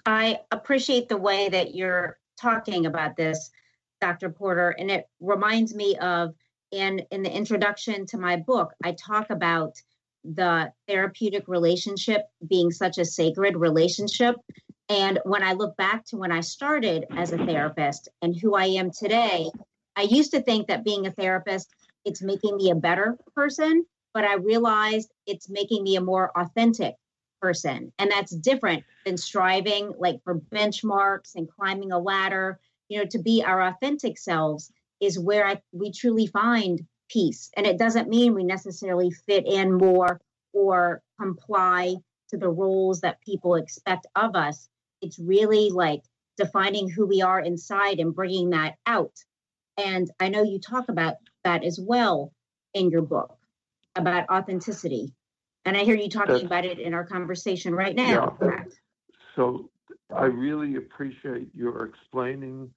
I 0.05 0.39
appreciate 0.51 1.09
the 1.09 1.17
way 1.17 1.49
that 1.49 1.75
you're 1.75 2.17
talking 2.39 2.85
about 2.85 3.15
this, 3.15 3.51
Dr. 4.01 4.29
Porter, 4.29 4.71
and 4.71 4.91
it 4.91 5.07
reminds 5.19 5.73
me 5.73 5.97
of 5.97 6.33
and 6.73 7.05
in 7.11 7.21
the 7.21 7.31
introduction 7.31 8.07
to 8.07 8.17
my 8.17 8.35
book, 8.35 8.73
I 8.83 8.93
talk 8.93 9.29
about 9.29 9.75
the 10.23 10.71
therapeutic 10.87 11.47
relationship 11.47 12.23
being 12.47 12.71
such 12.71 12.97
a 12.97 13.05
sacred 13.05 13.55
relationship. 13.55 14.35
And 14.89 15.19
when 15.23 15.43
I 15.43 15.53
look 15.53 15.75
back 15.77 16.05
to 16.05 16.17
when 16.17 16.31
I 16.31 16.41
started 16.41 17.05
as 17.11 17.31
a 17.31 17.37
therapist 17.37 18.09
and 18.21 18.35
who 18.35 18.55
I 18.55 18.65
am 18.65 18.91
today, 18.91 19.49
I 19.95 20.03
used 20.03 20.31
to 20.31 20.41
think 20.41 20.67
that 20.67 20.83
being 20.83 21.07
a 21.07 21.11
therapist, 21.11 21.73
it's 22.05 22.21
making 22.21 22.57
me 22.57 22.69
a 22.69 22.75
better 22.75 23.17
person, 23.35 23.85
but 24.13 24.23
I 24.23 24.35
realized 24.35 25.11
it's 25.25 25.49
making 25.49 25.83
me 25.83 25.95
a 25.95 26.01
more 26.01 26.37
authentic 26.37 26.95
person. 27.41 27.91
And 27.99 28.11
that's 28.11 28.35
different 28.35 28.83
than 29.05 29.17
striving 29.17 29.93
like 29.97 30.21
for 30.23 30.39
benchmarks 30.39 31.35
and 31.35 31.49
climbing 31.49 31.91
a 31.91 31.99
ladder. 31.99 32.59
You 32.89 32.99
know, 32.99 33.05
to 33.05 33.19
be 33.19 33.43
our 33.43 33.61
authentic 33.61 34.17
selves 34.17 34.71
is 34.99 35.19
where 35.19 35.45
I, 35.45 35.61
we 35.71 35.91
truly 35.91 36.27
find 36.27 36.85
peace. 37.09 37.51
And 37.55 37.65
it 37.65 37.77
doesn't 37.77 38.09
mean 38.09 38.33
we 38.33 38.43
necessarily 38.43 39.11
fit 39.11 39.45
in 39.45 39.73
more 39.73 40.21
or 40.53 41.01
comply 41.19 41.95
to 42.29 42.37
the 42.37 42.49
roles 42.49 43.01
that 43.01 43.21
people 43.21 43.55
expect 43.55 44.07
of 44.15 44.35
us. 44.35 44.69
It's 45.03 45.19
really 45.19 45.69
like 45.69 46.01
defining 46.37 46.89
who 46.89 47.05
we 47.05 47.21
are 47.21 47.39
inside 47.39 47.99
and 47.99 48.15
bringing 48.15 48.51
that 48.51 48.75
out. 48.85 49.13
And 49.77 50.09
I 50.19 50.29
know 50.29 50.43
you 50.43 50.59
talk 50.59 50.89
about 50.89 51.15
that 51.43 51.63
as 51.63 51.79
well 51.79 52.33
in 52.73 52.89
your 52.89 53.01
book 53.01 53.37
about 53.95 54.29
authenticity. 54.29 55.13
And 55.65 55.77
I 55.77 55.83
hear 55.83 55.95
you 55.95 56.09
talking 56.09 56.33
That's, 56.33 56.45
about 56.45 56.65
it 56.65 56.79
in 56.79 56.93
our 56.93 57.05
conversation 57.05 57.75
right 57.75 57.95
now. 57.95 58.37
Yeah. 58.41 58.63
So 59.35 59.69
I 60.13 60.25
really 60.25 60.75
appreciate 60.75 61.49
your 61.53 61.85
explaining 61.85 62.69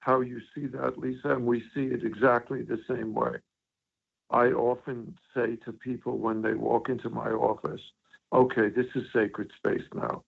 how 0.00 0.20
you 0.20 0.40
see 0.54 0.66
that, 0.66 0.98
Lisa, 0.98 1.30
and 1.30 1.46
we 1.46 1.60
see 1.74 1.84
it 1.84 2.04
exactly 2.04 2.62
the 2.62 2.78
same 2.88 3.14
way. 3.14 3.36
I 4.30 4.46
often 4.46 5.16
say 5.34 5.56
to 5.64 5.72
people 5.72 6.18
when 6.18 6.42
they 6.42 6.54
walk 6.54 6.88
into 6.88 7.10
my 7.10 7.30
office, 7.30 7.80
okay, 8.32 8.68
this 8.68 8.86
is 8.94 9.04
sacred 9.12 9.50
space 9.58 9.86
now. 9.94 10.24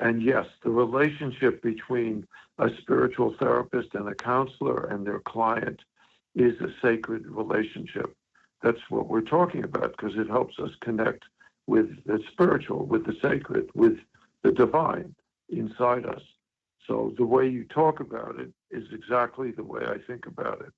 And 0.00 0.22
yes, 0.22 0.46
the 0.64 0.70
relationship 0.70 1.62
between 1.62 2.26
a 2.58 2.68
spiritual 2.80 3.34
therapist 3.38 3.94
and 3.94 4.08
a 4.08 4.14
counselor 4.14 4.86
and 4.86 5.06
their 5.06 5.20
client 5.20 5.80
is 6.34 6.58
a 6.60 6.72
sacred 6.82 7.26
relationship. 7.26 8.16
That's 8.62 8.80
what 8.88 9.08
we're 9.08 9.20
talking 9.20 9.62
about 9.62 9.94
because 9.96 10.16
it 10.16 10.28
helps 10.28 10.58
us 10.58 10.70
connect 10.80 11.24
with 11.66 11.88
the 12.06 12.18
spiritual, 12.32 12.86
with 12.86 13.04
the 13.04 13.16
sacred, 13.20 13.68
with 13.74 13.98
the 14.42 14.52
divine 14.52 15.14
inside 15.50 16.06
us. 16.06 16.22
So 16.86 17.12
the 17.18 17.26
way 17.26 17.46
you 17.48 17.64
talk 17.64 18.00
about 18.00 18.40
it 18.40 18.50
is 18.70 18.84
exactly 18.92 19.50
the 19.50 19.64
way 19.64 19.82
I 19.86 19.98
think 20.06 20.26
about 20.26 20.62
it. 20.62 20.72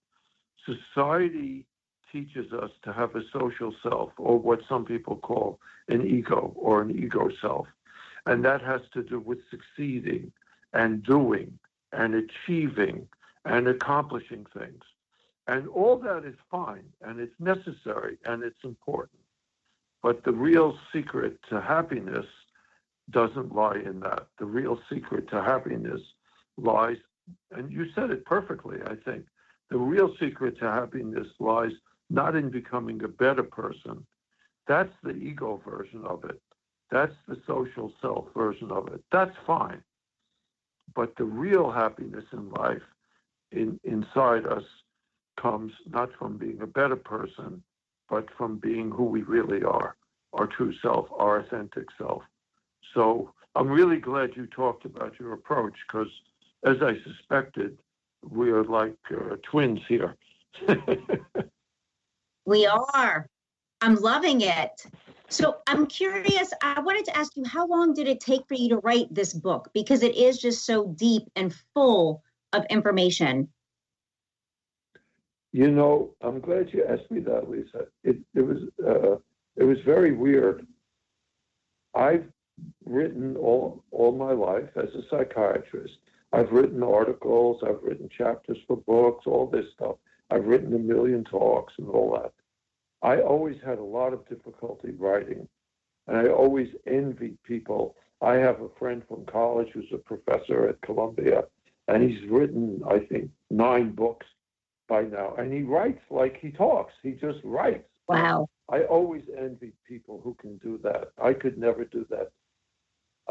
Society 0.66 1.64
teaches 2.10 2.52
us 2.52 2.70
to 2.82 2.92
have 2.92 3.14
a 3.14 3.22
social 3.32 3.72
self, 3.82 4.10
or 4.18 4.38
what 4.38 4.60
some 4.68 4.84
people 4.84 5.16
call 5.16 5.58
an 5.88 6.06
ego 6.06 6.52
or 6.56 6.82
an 6.82 6.90
ego 6.90 7.30
self. 7.40 7.66
And 8.26 8.44
that 8.44 8.62
has 8.62 8.80
to 8.94 9.02
do 9.02 9.18
with 9.18 9.38
succeeding 9.50 10.32
and 10.72 11.02
doing 11.02 11.58
and 11.92 12.14
achieving 12.14 13.08
and 13.44 13.68
accomplishing 13.68 14.46
things. 14.56 14.82
And 15.48 15.66
all 15.68 15.98
that 15.98 16.24
is 16.24 16.36
fine 16.50 16.84
and 17.02 17.20
it's 17.20 17.38
necessary 17.40 18.18
and 18.24 18.42
it's 18.42 18.62
important. 18.64 19.20
But 20.02 20.24
the 20.24 20.32
real 20.32 20.78
secret 20.92 21.38
to 21.50 21.60
happiness 21.60 22.26
doesn't 23.10 23.54
lie 23.54 23.80
in 23.84 24.00
that. 24.00 24.26
The 24.38 24.46
real 24.46 24.80
secret 24.90 25.28
to 25.30 25.42
happiness 25.42 26.00
lies 26.56 26.96
and 27.50 27.70
you 27.72 27.86
said 27.94 28.10
it 28.10 28.24
perfectly, 28.24 28.78
I 28.84 28.94
think. 28.94 29.26
The 29.70 29.78
real 29.78 30.14
secret 30.20 30.58
to 30.58 30.70
happiness 30.70 31.28
lies 31.38 31.72
not 32.10 32.36
in 32.36 32.50
becoming 32.50 33.02
a 33.02 33.08
better 33.08 33.42
person. 33.42 34.06
That's 34.66 34.92
the 35.02 35.12
ego 35.12 35.60
version 35.64 36.04
of 36.04 36.24
it. 36.24 36.40
That's 36.92 37.14
the 37.26 37.40
social 37.46 37.90
self 38.02 38.26
version 38.36 38.70
of 38.70 38.88
it. 38.88 39.02
That's 39.10 39.34
fine. 39.46 39.82
But 40.94 41.16
the 41.16 41.24
real 41.24 41.70
happiness 41.70 42.24
in 42.32 42.50
life 42.50 42.82
in, 43.50 43.80
inside 43.82 44.46
us 44.46 44.64
comes 45.40 45.72
not 45.88 46.10
from 46.18 46.36
being 46.36 46.60
a 46.60 46.66
better 46.66 46.96
person, 46.96 47.62
but 48.10 48.28
from 48.36 48.58
being 48.58 48.90
who 48.90 49.04
we 49.04 49.22
really 49.22 49.62
are, 49.64 49.96
our 50.34 50.46
true 50.46 50.74
self, 50.82 51.06
our 51.18 51.38
authentic 51.40 51.86
self. 51.96 52.22
So 52.92 53.32
I'm 53.54 53.68
really 53.68 53.98
glad 53.98 54.36
you 54.36 54.46
talked 54.46 54.84
about 54.84 55.18
your 55.18 55.32
approach 55.32 55.74
because, 55.88 56.08
as 56.64 56.76
I 56.82 56.98
suspected, 57.04 57.78
we 58.28 58.50
are 58.50 58.64
like 58.64 58.96
uh, 59.10 59.36
twins 59.42 59.80
here. 59.88 60.14
we 62.44 62.66
are. 62.66 63.26
I'm 63.80 63.96
loving 63.96 64.42
it. 64.42 64.86
So 65.32 65.56
I'm 65.66 65.86
curious. 65.86 66.52
I 66.62 66.80
wanted 66.80 67.06
to 67.06 67.16
ask 67.16 67.36
you, 67.36 67.44
how 67.46 67.66
long 67.66 67.94
did 67.94 68.06
it 68.06 68.20
take 68.20 68.46
for 68.46 68.54
you 68.54 68.68
to 68.68 68.76
write 68.78 69.12
this 69.14 69.32
book? 69.32 69.70
Because 69.72 70.02
it 70.02 70.14
is 70.14 70.38
just 70.38 70.66
so 70.66 70.88
deep 70.88 71.22
and 71.34 71.54
full 71.72 72.22
of 72.52 72.66
information. 72.68 73.48
You 75.52 75.70
know, 75.70 76.14
I'm 76.20 76.40
glad 76.40 76.72
you 76.74 76.84
asked 76.84 77.10
me 77.10 77.20
that, 77.20 77.48
Lisa. 77.48 77.86
It, 78.04 78.18
it 78.34 78.42
was 78.42 78.58
uh, 78.86 79.16
it 79.56 79.64
was 79.64 79.78
very 79.86 80.12
weird. 80.12 80.66
I've 81.94 82.26
written 82.84 83.36
all 83.36 83.84
all 83.90 84.12
my 84.12 84.32
life 84.32 84.68
as 84.76 84.90
a 84.94 85.02
psychiatrist. 85.10 85.94
I've 86.34 86.52
written 86.52 86.82
articles, 86.82 87.62
I've 87.66 87.82
written 87.82 88.08
chapters 88.16 88.58
for 88.66 88.76
books, 88.76 89.26
all 89.26 89.46
this 89.46 89.66
stuff. 89.74 89.96
I've 90.30 90.46
written 90.46 90.74
a 90.74 90.78
million 90.78 91.24
talks 91.24 91.74
and 91.78 91.88
all 91.88 92.18
that. 92.22 92.32
I 93.02 93.20
always 93.20 93.56
had 93.64 93.78
a 93.78 93.84
lot 93.84 94.12
of 94.12 94.28
difficulty 94.28 94.92
writing, 94.96 95.48
and 96.06 96.16
I 96.16 96.28
always 96.28 96.68
envied 96.86 97.42
people. 97.42 97.96
I 98.20 98.34
have 98.34 98.60
a 98.60 98.68
friend 98.78 99.02
from 99.08 99.26
college 99.26 99.68
who's 99.74 99.92
a 99.92 99.98
professor 99.98 100.68
at 100.68 100.80
Columbia, 100.82 101.44
and 101.88 102.08
he's 102.08 102.28
written, 102.30 102.80
I 102.88 103.00
think, 103.00 103.30
nine 103.50 103.90
books 103.90 104.26
by 104.88 105.02
now, 105.02 105.34
and 105.36 105.52
he 105.52 105.62
writes 105.62 106.02
like 106.10 106.38
he 106.40 106.50
talks. 106.50 106.92
He 107.02 107.12
just 107.12 107.38
writes. 107.42 107.88
Wow. 108.08 108.48
I 108.68 108.82
always 108.82 109.22
envied 109.36 109.74
people 109.86 110.20
who 110.22 110.34
can 110.34 110.56
do 110.58 110.78
that. 110.82 111.12
I 111.22 111.32
could 111.32 111.58
never 111.58 111.84
do 111.84 112.06
that. 112.10 112.30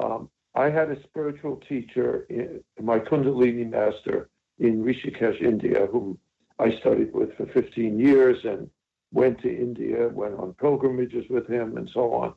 Um, 0.02 0.30
I 0.56 0.70
had 0.70 0.92
a 0.92 1.02
spiritual 1.04 1.58
teacher, 1.68 2.26
in, 2.30 2.64
my 2.82 3.00
Kundalini 3.00 3.70
master 3.70 4.30
in 4.60 4.84
Rishikesh, 4.84 5.42
India, 5.42 5.88
who 5.92 6.18
I 6.60 6.78
studied 6.80 7.14
with 7.14 7.36
for 7.38 7.46
15 7.48 8.00
years 8.00 8.38
and 8.44 8.70
went 9.14 9.40
to 9.42 9.50
India, 9.50 10.10
went 10.10 10.36
on 10.36 10.54
pilgrimages 10.54 11.26
with 11.30 11.48
him, 11.48 11.78
and 11.78 11.90
so 11.94 12.14
on. 12.14 12.34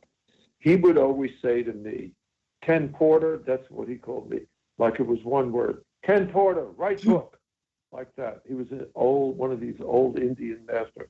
He 0.59 0.75
would 0.75 0.97
always 0.97 1.31
say 1.41 1.63
to 1.63 1.73
me, 1.73 2.11
Ken 2.61 2.89
Porter, 2.89 3.41
that's 3.45 3.69
what 3.69 3.87
he 3.87 3.95
called 3.95 4.29
me, 4.29 4.39
like 4.77 4.99
it 4.99 5.07
was 5.07 5.19
one 5.23 5.51
word. 5.51 5.83
Ken 6.03 6.27
Porter, 6.27 6.65
write 6.77 7.03
book, 7.03 7.37
hmm. 7.91 7.97
like 7.97 8.09
that. 8.17 8.41
He 8.47 8.53
was 8.53 8.67
an 8.71 8.87
old, 8.95 9.37
one 9.37 9.51
of 9.51 9.59
these 9.59 9.79
old 9.83 10.19
Indian 10.19 10.65
masters. 10.65 11.09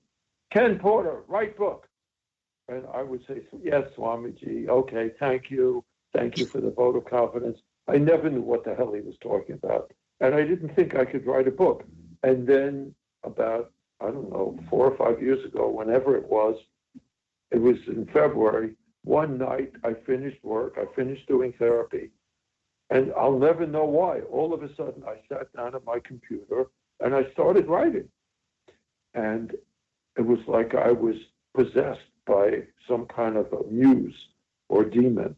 Ken 0.52 0.78
Porter, 0.80 1.24
write 1.28 1.58
book. 1.58 1.88
And 2.68 2.84
I 2.94 3.04
would 3.04 3.26
say, 3.28 3.42
yes, 3.62 3.84
Swamiji, 3.96 4.68
okay, 4.68 5.12
thank 5.20 5.52
you. 5.52 5.84
Thank 6.14 6.38
you 6.38 6.46
for 6.46 6.62
the 6.62 6.72
vote 6.72 6.96
of 6.96 7.06
confidence. 7.06 7.60
I 7.88 7.98
never 7.98 8.30
knew 8.30 8.42
what 8.42 8.64
the 8.64 8.74
hell 8.74 8.94
he 8.94 9.02
was 9.02 9.18
talking 9.22 9.56
about. 9.56 9.92
And 10.22 10.34
I 10.34 10.44
didn't 10.44 10.76
think 10.76 10.96
I 10.96 11.06
could 11.06 11.28
write 11.28 11.48
a 11.48 11.52
book. 11.52 11.84
And 12.24 12.48
then 12.48 12.96
about, 13.24 13.72
I 14.02 14.06
don't 14.06 14.30
know, 14.30 14.60
four 14.70 14.92
or 14.92 14.98
five 14.98 15.22
years 15.22 15.44
ago, 15.46 15.70
whenever 15.70 16.16
it 16.18 16.26
was, 16.26 16.56
it 17.52 17.62
was 17.62 17.78
in 17.88 18.06
February, 18.08 18.76
one 19.04 19.38
night 19.38 19.72
I 19.84 19.94
finished 20.06 20.44
work, 20.44 20.78
I 20.78 20.94
finished 20.96 21.28
doing 21.28 21.54
therapy, 21.58 22.10
and 22.90 23.14
I'll 23.18 23.38
never 23.38 23.66
know 23.66 23.86
why. 23.86 24.22
All 24.22 24.54
of 24.54 24.64
a 24.64 24.76
sudden, 24.76 25.04
I 25.08 25.16
sat 25.30 25.52
down 25.56 25.76
at 25.76 25.86
my 25.86 26.00
computer 26.00 26.66
and 27.00 27.16
I 27.16 27.30
started 27.32 27.68
writing. 27.68 28.08
And 29.14 29.54
it 30.18 30.26
was 30.26 30.40
like 30.48 30.76
I 30.76 30.92
was 30.92 31.16
possessed 31.56 32.00
by 32.26 32.64
some 32.88 33.06
kind 33.06 33.38
of 33.38 33.52
a 33.54 33.64
muse 33.72 34.16
or 34.70 34.84
demon. 34.84 35.36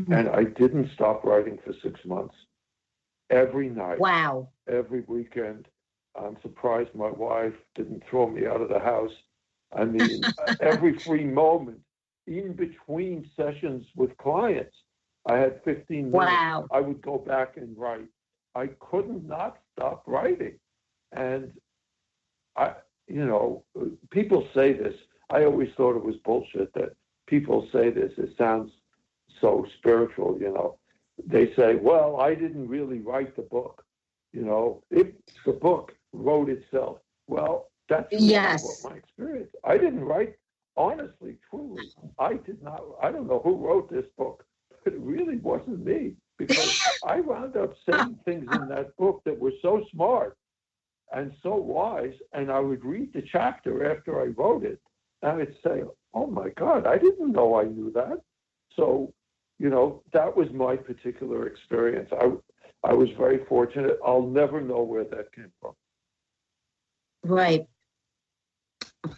Mm-hmm. 0.00 0.12
And 0.12 0.28
I 0.28 0.44
didn't 0.44 0.90
stop 0.94 1.24
writing 1.24 1.58
for 1.64 1.74
six 1.82 2.00
months. 2.04 2.34
Every 3.30 3.68
night. 3.68 3.98
Wow. 3.98 4.48
Every 4.68 5.02
weekend. 5.06 5.68
I'm 6.16 6.36
surprised 6.42 6.94
my 6.94 7.10
wife 7.10 7.54
didn't 7.74 8.02
throw 8.08 8.28
me 8.28 8.46
out 8.46 8.60
of 8.60 8.68
the 8.68 8.78
house. 8.78 9.12
I 9.74 9.84
mean, 9.84 10.22
every 10.60 10.98
free 10.98 11.24
moment, 11.24 11.80
in 12.26 12.52
between 12.52 13.30
sessions 13.36 13.86
with 13.96 14.16
clients, 14.18 14.76
I 15.26 15.38
had 15.38 15.62
15 15.64 16.10
minutes. 16.10 16.12
Wow. 16.12 16.66
I 16.70 16.80
would 16.80 17.00
go 17.00 17.18
back 17.18 17.56
and 17.56 17.76
write. 17.78 18.08
I 18.54 18.68
couldn't 18.80 19.26
not 19.26 19.58
stop 19.72 20.02
writing. 20.06 20.58
And 21.12 21.52
I, 22.56 22.72
you 23.08 23.24
know, 23.24 23.64
people 24.10 24.46
say 24.54 24.72
this. 24.72 24.94
I 25.30 25.44
always 25.44 25.70
thought 25.76 25.96
it 25.96 26.04
was 26.04 26.16
bullshit 26.24 26.72
that 26.74 26.90
people 27.26 27.68
say 27.72 27.90
this. 27.90 28.12
It 28.18 28.34
sounds 28.36 28.72
so 29.40 29.66
spiritual, 29.78 30.38
you 30.40 30.52
know. 30.52 30.78
They 31.24 31.54
say, 31.54 31.76
well, 31.76 32.20
I 32.20 32.34
didn't 32.34 32.68
really 32.68 33.00
write 33.00 33.36
the 33.36 33.42
book. 33.42 33.84
You 34.32 34.42
know, 34.42 34.82
it's 34.90 35.34
the 35.46 35.52
book 35.52 35.94
wrote 36.12 36.48
itself. 36.48 36.98
Well, 37.26 37.70
that's 37.88 38.12
yes. 38.12 38.84
my 38.84 38.96
experience. 38.96 39.50
I 39.64 39.76
didn't 39.76 40.04
write, 40.04 40.34
honestly, 40.76 41.36
truly, 41.50 41.84
I 42.18 42.34
did 42.34 42.62
not, 42.62 42.82
I 43.02 43.10
don't 43.10 43.26
know 43.26 43.40
who 43.42 43.56
wrote 43.56 43.90
this 43.90 44.06
book, 44.16 44.44
but 44.84 44.94
it 44.94 45.00
really 45.00 45.36
wasn't 45.36 45.84
me 45.84 46.14
because 46.38 46.80
I 47.06 47.20
wound 47.20 47.56
up 47.56 47.74
saying 47.88 48.18
things 48.24 48.46
in 48.52 48.68
that 48.68 48.96
book 48.96 49.22
that 49.24 49.38
were 49.38 49.52
so 49.62 49.84
smart 49.92 50.36
and 51.12 51.32
so 51.42 51.54
wise. 51.54 52.14
And 52.32 52.50
I 52.50 52.60
would 52.60 52.84
read 52.84 53.12
the 53.12 53.22
chapter 53.22 53.90
after 53.90 54.20
I 54.20 54.26
wrote 54.26 54.64
it 54.64 54.80
and 55.22 55.42
I'd 55.42 55.54
say, 55.64 55.82
oh 56.14 56.26
my 56.26 56.48
God, 56.50 56.86
I 56.86 56.98
didn't 56.98 57.32
know 57.32 57.58
I 57.58 57.64
knew 57.64 57.90
that. 57.92 58.20
So 58.76 59.12
you 59.62 59.70
know, 59.70 60.02
that 60.12 60.36
was 60.36 60.50
my 60.50 60.74
particular 60.74 61.46
experience. 61.46 62.10
I, 62.12 62.32
I 62.82 62.92
was 62.94 63.08
very 63.16 63.44
fortunate. 63.44 63.96
I'll 64.04 64.26
never 64.26 64.60
know 64.60 64.82
where 64.82 65.04
that 65.04 65.32
came 65.32 65.52
from. 65.60 65.74
Right. 67.24 67.66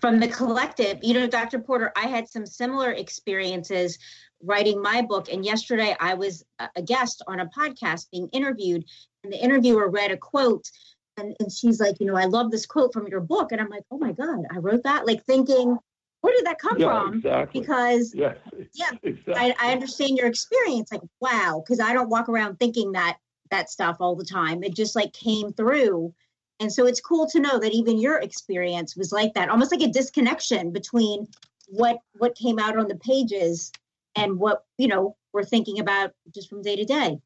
From 0.01 0.19
the 0.19 0.29
collective, 0.29 0.99
you 1.03 1.15
know, 1.15 1.27
Dr. 1.27 1.59
Porter, 1.59 1.93
I 1.97 2.07
had 2.07 2.29
some 2.29 2.47
similar 2.47 2.91
experiences 2.91 3.99
writing 4.43 4.81
my 4.81 5.03
book. 5.03 5.31
And 5.33 5.45
yesterday 5.45 5.97
I 5.99 6.15
was 6.15 6.45
a 6.77 6.83
guest 6.83 7.23
on 7.27 7.41
a 7.41 7.47
podcast 7.47 8.11
being 8.11 8.29
interviewed, 8.33 8.85
and 9.23 9.33
the 9.33 9.43
interviewer 9.43 9.89
read 9.91 10.11
a 10.11 10.17
quote. 10.17 10.71
And, 11.17 11.37
and 11.39 11.53
she's 11.53 11.81
like, 11.81 12.01
you 12.01 12.07
know, 12.07 12.17
I 12.17 12.25
love 12.25 12.51
this 12.51 12.67
quote 12.67 12.93
from 12.93 13.07
your 13.07 13.21
book. 13.21 13.53
And 13.53 13.61
I'm 13.61 13.69
like, 13.69 13.85
oh 13.91 13.99
my 13.99 14.13
God, 14.13 14.45
I 14.51 14.59
wrote 14.59 14.83
that. 14.85 15.07
Like 15.07 15.25
thinking, 15.25 15.79
where 16.23 16.35
did 16.35 16.47
that 16.47 16.59
come 16.59 16.79
yeah, 16.79 16.87
from? 16.89 17.15
Exactly. 17.17 17.61
Because 17.61 18.15
yes, 18.15 18.37
yeah, 18.73 18.91
exactly. 19.03 19.35
I, 19.35 19.55
I 19.61 19.73
understand 19.73 20.17
your 20.17 20.27
experience. 20.27 20.91
Like, 20.91 21.03
wow, 21.21 21.63
because 21.63 21.81
I 21.81 21.93
don't 21.93 22.09
walk 22.09 22.29
around 22.29 22.57
thinking 22.57 22.93
that 22.93 23.19
that 23.51 23.71
stuff 23.71 23.99
all 24.01 24.17
the 24.17 24.25
time. 24.25 24.65
It 24.65 24.75
just 24.75 24.97
like 24.97 25.13
came 25.13 25.53
through. 25.53 26.15
And 26.61 26.73
so 26.73 26.87
it's 26.87 27.01
cool 27.01 27.27
to 27.31 27.41
know 27.41 27.59
that 27.59 27.73
even 27.73 27.99
your 27.99 28.19
experience 28.19 28.97
was 28.97 29.13
like 29.13 29.35
that, 29.35 29.49
almost 29.49 29.73
like 29.73 29.83
a 29.83 29.89
disconnection 29.89 30.73
between 30.73 31.27
what 31.67 31.99
what 32.19 32.37
came 32.37 32.59
out 32.59 32.79
on 32.79 32.89
the 32.89 32.97
pages 32.97 33.73
and 34.17 34.39
what, 34.39 34.65
you 34.79 34.87
know, 34.87 35.17
we're 35.33 35.45
thinking 35.45 35.81
about 35.81 36.13
just 36.33 36.49
from 36.49 36.63
day 36.63 36.77
to 36.77 36.85
day. 36.85 37.19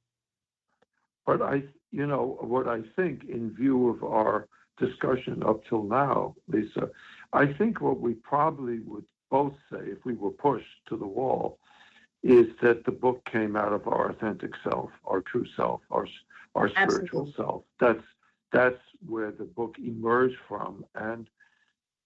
But 1.26 1.42
I, 1.42 1.64
you 1.90 2.06
know, 2.06 2.38
what 2.40 2.68
I 2.68 2.80
think 2.96 3.24
in 3.24 3.54
view 3.54 3.90
of 3.90 4.02
our 4.02 4.48
discussion 4.78 5.42
up 5.42 5.64
till 5.68 5.82
now, 5.82 6.34
Lisa, 6.46 6.88
I 7.32 7.52
think 7.52 7.80
what 7.80 8.00
we 8.00 8.14
probably 8.14 8.78
would 8.80 9.04
both 9.30 9.54
say 9.70 9.80
if 9.80 10.04
we 10.04 10.14
were 10.14 10.30
pushed 10.30 10.66
to 10.88 10.96
the 10.96 11.06
wall 11.06 11.58
is 12.22 12.46
that 12.62 12.84
the 12.84 12.92
book 12.92 13.22
came 13.30 13.56
out 13.56 13.72
of 13.72 13.86
our 13.86 14.10
authentic 14.10 14.52
self, 14.64 14.90
our 15.04 15.20
true 15.20 15.46
self, 15.56 15.82
our 15.90 16.06
our 16.54 16.70
spiritual 16.70 17.28
Absolutely. 17.28 17.32
self. 17.36 17.62
That's 17.78 18.02
that's 18.52 18.80
where 19.06 19.30
the 19.30 19.44
book 19.44 19.76
emerged 19.78 20.38
from, 20.48 20.84
and 20.94 21.28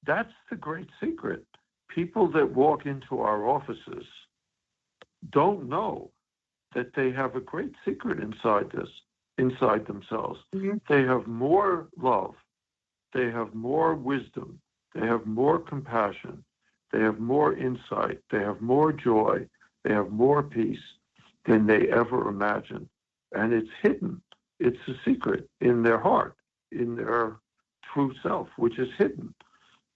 that's 0.06 0.32
the 0.50 0.56
great 0.56 0.88
secret. 1.00 1.44
People 1.88 2.30
that 2.32 2.54
walk 2.54 2.86
into 2.86 3.20
our 3.20 3.46
offices 3.48 4.04
don't 5.30 5.68
know 5.68 6.10
that 6.74 6.94
they 6.94 7.10
have 7.10 7.36
a 7.36 7.40
great 7.40 7.72
secret 7.84 8.18
inside 8.18 8.70
this, 8.72 8.88
inside 9.38 9.86
themselves. 9.86 10.40
Mm-hmm. 10.54 10.78
They 10.88 11.02
have 11.02 11.26
more 11.26 11.88
love, 12.00 12.34
they 13.12 13.30
have 13.30 13.54
more 13.54 13.94
wisdom, 13.94 14.60
they 14.94 15.06
have 15.06 15.26
more 15.26 15.58
compassion, 15.58 16.44
they 16.92 17.00
have 17.00 17.20
more 17.20 17.54
insight, 17.54 18.20
they 18.30 18.40
have 18.40 18.60
more 18.60 18.92
joy, 18.92 19.46
they 19.84 19.92
have 19.92 20.10
more 20.10 20.42
peace 20.42 20.78
than 21.46 21.66
they 21.66 21.88
ever 21.88 22.28
imagined. 22.28 22.88
And 23.32 23.52
it's 23.52 23.70
hidden. 23.82 24.22
It's 24.62 24.78
a 24.86 24.94
secret 25.04 25.48
in 25.60 25.82
their 25.82 25.98
heart, 25.98 26.36
in 26.70 26.94
their 26.94 27.36
true 27.92 28.14
self, 28.22 28.48
which 28.56 28.78
is 28.78 28.88
hidden. 28.96 29.34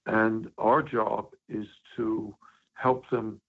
And 0.07 0.51
our 0.59 0.83
job 0.83 1.29
is 1.49 1.67
to 1.97 2.35
help 2.75 3.09
them, 3.11 3.41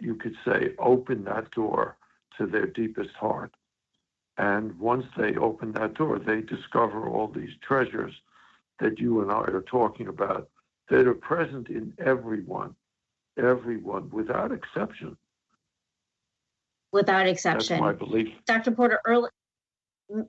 you 0.00 0.14
could 0.14 0.34
say, 0.46 0.70
open 0.78 1.24
that 1.24 1.50
door 1.50 1.98
to 2.38 2.46
their 2.46 2.66
deepest 2.66 3.14
heart. 3.14 3.52
And 4.38 4.78
once 4.78 5.04
they 5.16 5.36
open 5.36 5.72
that 5.72 5.94
door, 5.94 6.18
they 6.18 6.40
discover 6.40 7.06
all 7.06 7.28
these 7.28 7.54
treasures 7.60 8.14
that 8.80 8.98
you 8.98 9.20
and 9.20 9.30
I 9.30 9.42
are 9.42 9.64
talking 9.66 10.08
about 10.08 10.48
that 10.88 11.06
are 11.06 11.14
present 11.14 11.68
in 11.68 11.92
everyone, 11.98 12.74
everyone, 13.38 14.08
without 14.10 14.52
exception. 14.52 15.18
Without 16.92 17.28
exception. 17.28 17.76
That's 17.76 17.80
my 17.80 17.92
belief. 17.92 18.28
Dr. 18.46 18.70
Porter, 18.70 19.00
early, 19.06 19.28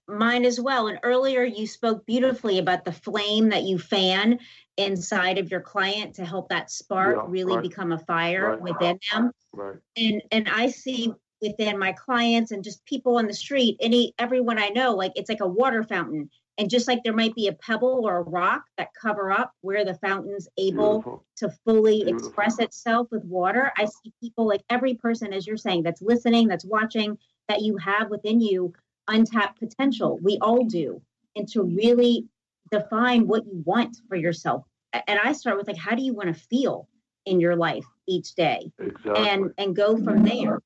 mine 0.07 0.45
as 0.45 0.59
well. 0.59 0.88
And 0.88 0.99
earlier 1.03 1.43
you 1.43 1.67
spoke 1.67 2.05
beautifully 2.05 2.59
about 2.59 2.86
the 2.86 2.91
flame 2.91 3.49
that 3.49 3.63
you 3.63 3.77
fan 3.77 4.39
inside 4.77 5.38
of 5.38 5.51
your 5.51 5.61
client 5.61 6.15
to 6.15 6.25
help 6.25 6.49
that 6.49 6.71
spark 6.71 7.17
Yeah, 7.17 7.23
really 7.27 7.55
right. 7.55 7.61
become 7.61 7.91
a 7.91 7.99
fire 7.99 8.51
Right. 8.51 8.61
within 8.61 8.99
them. 9.11 9.31
Right. 9.53 9.77
And 9.95 10.21
and 10.31 10.49
I 10.49 10.67
see 10.69 11.13
within 11.41 11.77
my 11.77 11.91
clients 11.91 12.51
and 12.51 12.63
just 12.63 12.86
people 12.86 13.17
on 13.17 13.27
the 13.27 13.34
street, 13.34 13.77
any 13.81 14.13
everyone 14.17 14.57
I 14.57 14.69
know, 14.69 14.95
like 14.95 15.11
it's 15.15 15.29
like 15.29 15.41
a 15.41 15.47
water 15.47 15.84
fountain. 15.84 16.29
And 16.57 16.69
just 16.69 16.88
like 16.88 17.03
there 17.03 17.13
might 17.13 17.34
be 17.34 17.47
a 17.47 17.53
pebble 17.53 18.01
or 18.05 18.17
a 18.17 18.21
rock 18.21 18.63
that 18.77 18.89
cover 18.99 19.31
up 19.31 19.53
where 19.61 19.84
the 19.84 19.95
fountain's 19.95 20.47
able 20.57 20.99
Beautiful. 20.99 21.25
to 21.38 21.49
fully 21.65 22.03
Beautiful. 22.03 22.27
express 22.27 22.59
itself 22.59 23.07
with 23.11 23.25
water. 23.25 23.73
I 23.75 23.86
see 23.86 24.13
people 24.21 24.47
like 24.47 24.63
every 24.69 24.93
person, 24.93 25.34
as 25.34 25.47
you're 25.47 25.57
saying, 25.57 25.81
that's 25.84 26.01
listening, 26.01 26.47
that's 26.47 26.63
watching, 26.63 27.17
that 27.47 27.61
you 27.61 27.77
have 27.77 28.09
within 28.09 28.39
you 28.39 28.73
untapped 29.07 29.59
potential. 29.59 30.19
We 30.21 30.37
all 30.41 30.65
do. 30.65 31.01
And 31.35 31.47
to 31.49 31.63
really 31.63 32.27
define 32.71 33.27
what 33.27 33.45
you 33.45 33.63
want 33.65 33.97
for 34.07 34.15
yourself. 34.15 34.65
And 35.07 35.19
I 35.23 35.33
start 35.33 35.57
with 35.57 35.67
like, 35.67 35.77
how 35.77 35.95
do 35.95 36.03
you 36.03 36.13
want 36.13 36.33
to 36.33 36.39
feel 36.39 36.87
in 37.25 37.39
your 37.39 37.55
life 37.55 37.85
each 38.07 38.35
day? 38.35 38.71
Exactly. 38.79 39.29
And 39.29 39.51
and 39.57 39.75
go 39.75 39.97
from 39.97 40.23
there. 40.23 40.59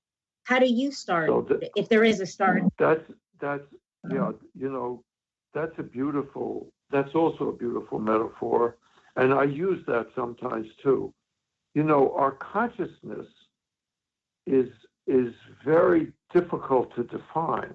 How 0.44 0.60
do 0.60 0.66
you 0.66 0.92
start 0.92 1.30
So 1.30 1.60
if 1.76 1.90
there 1.90 2.04
is 2.04 2.20
a 2.20 2.26
start? 2.26 2.64
That's 2.78 3.04
that's 3.40 3.64
yeah, 4.10 4.32
you 4.56 4.70
know, 4.70 5.04
that's 5.54 5.78
a 5.78 5.84
beautiful 5.84 6.72
that's 6.90 7.14
also 7.16 7.50
a 7.50 7.56
beautiful 7.56 8.00
metaphor. 8.00 8.78
And 9.16 9.34
I 9.34 9.44
use 9.44 9.84
that 9.88 10.08
sometimes 10.16 10.68
too. 10.84 11.14
You 11.74 11.84
know, 11.84 12.14
our 12.16 12.32
consciousness 12.32 13.28
is 14.46 14.70
is 15.08 15.34
very 15.66 16.12
difficult 16.34 16.94
to 16.96 17.04
define. 17.04 17.74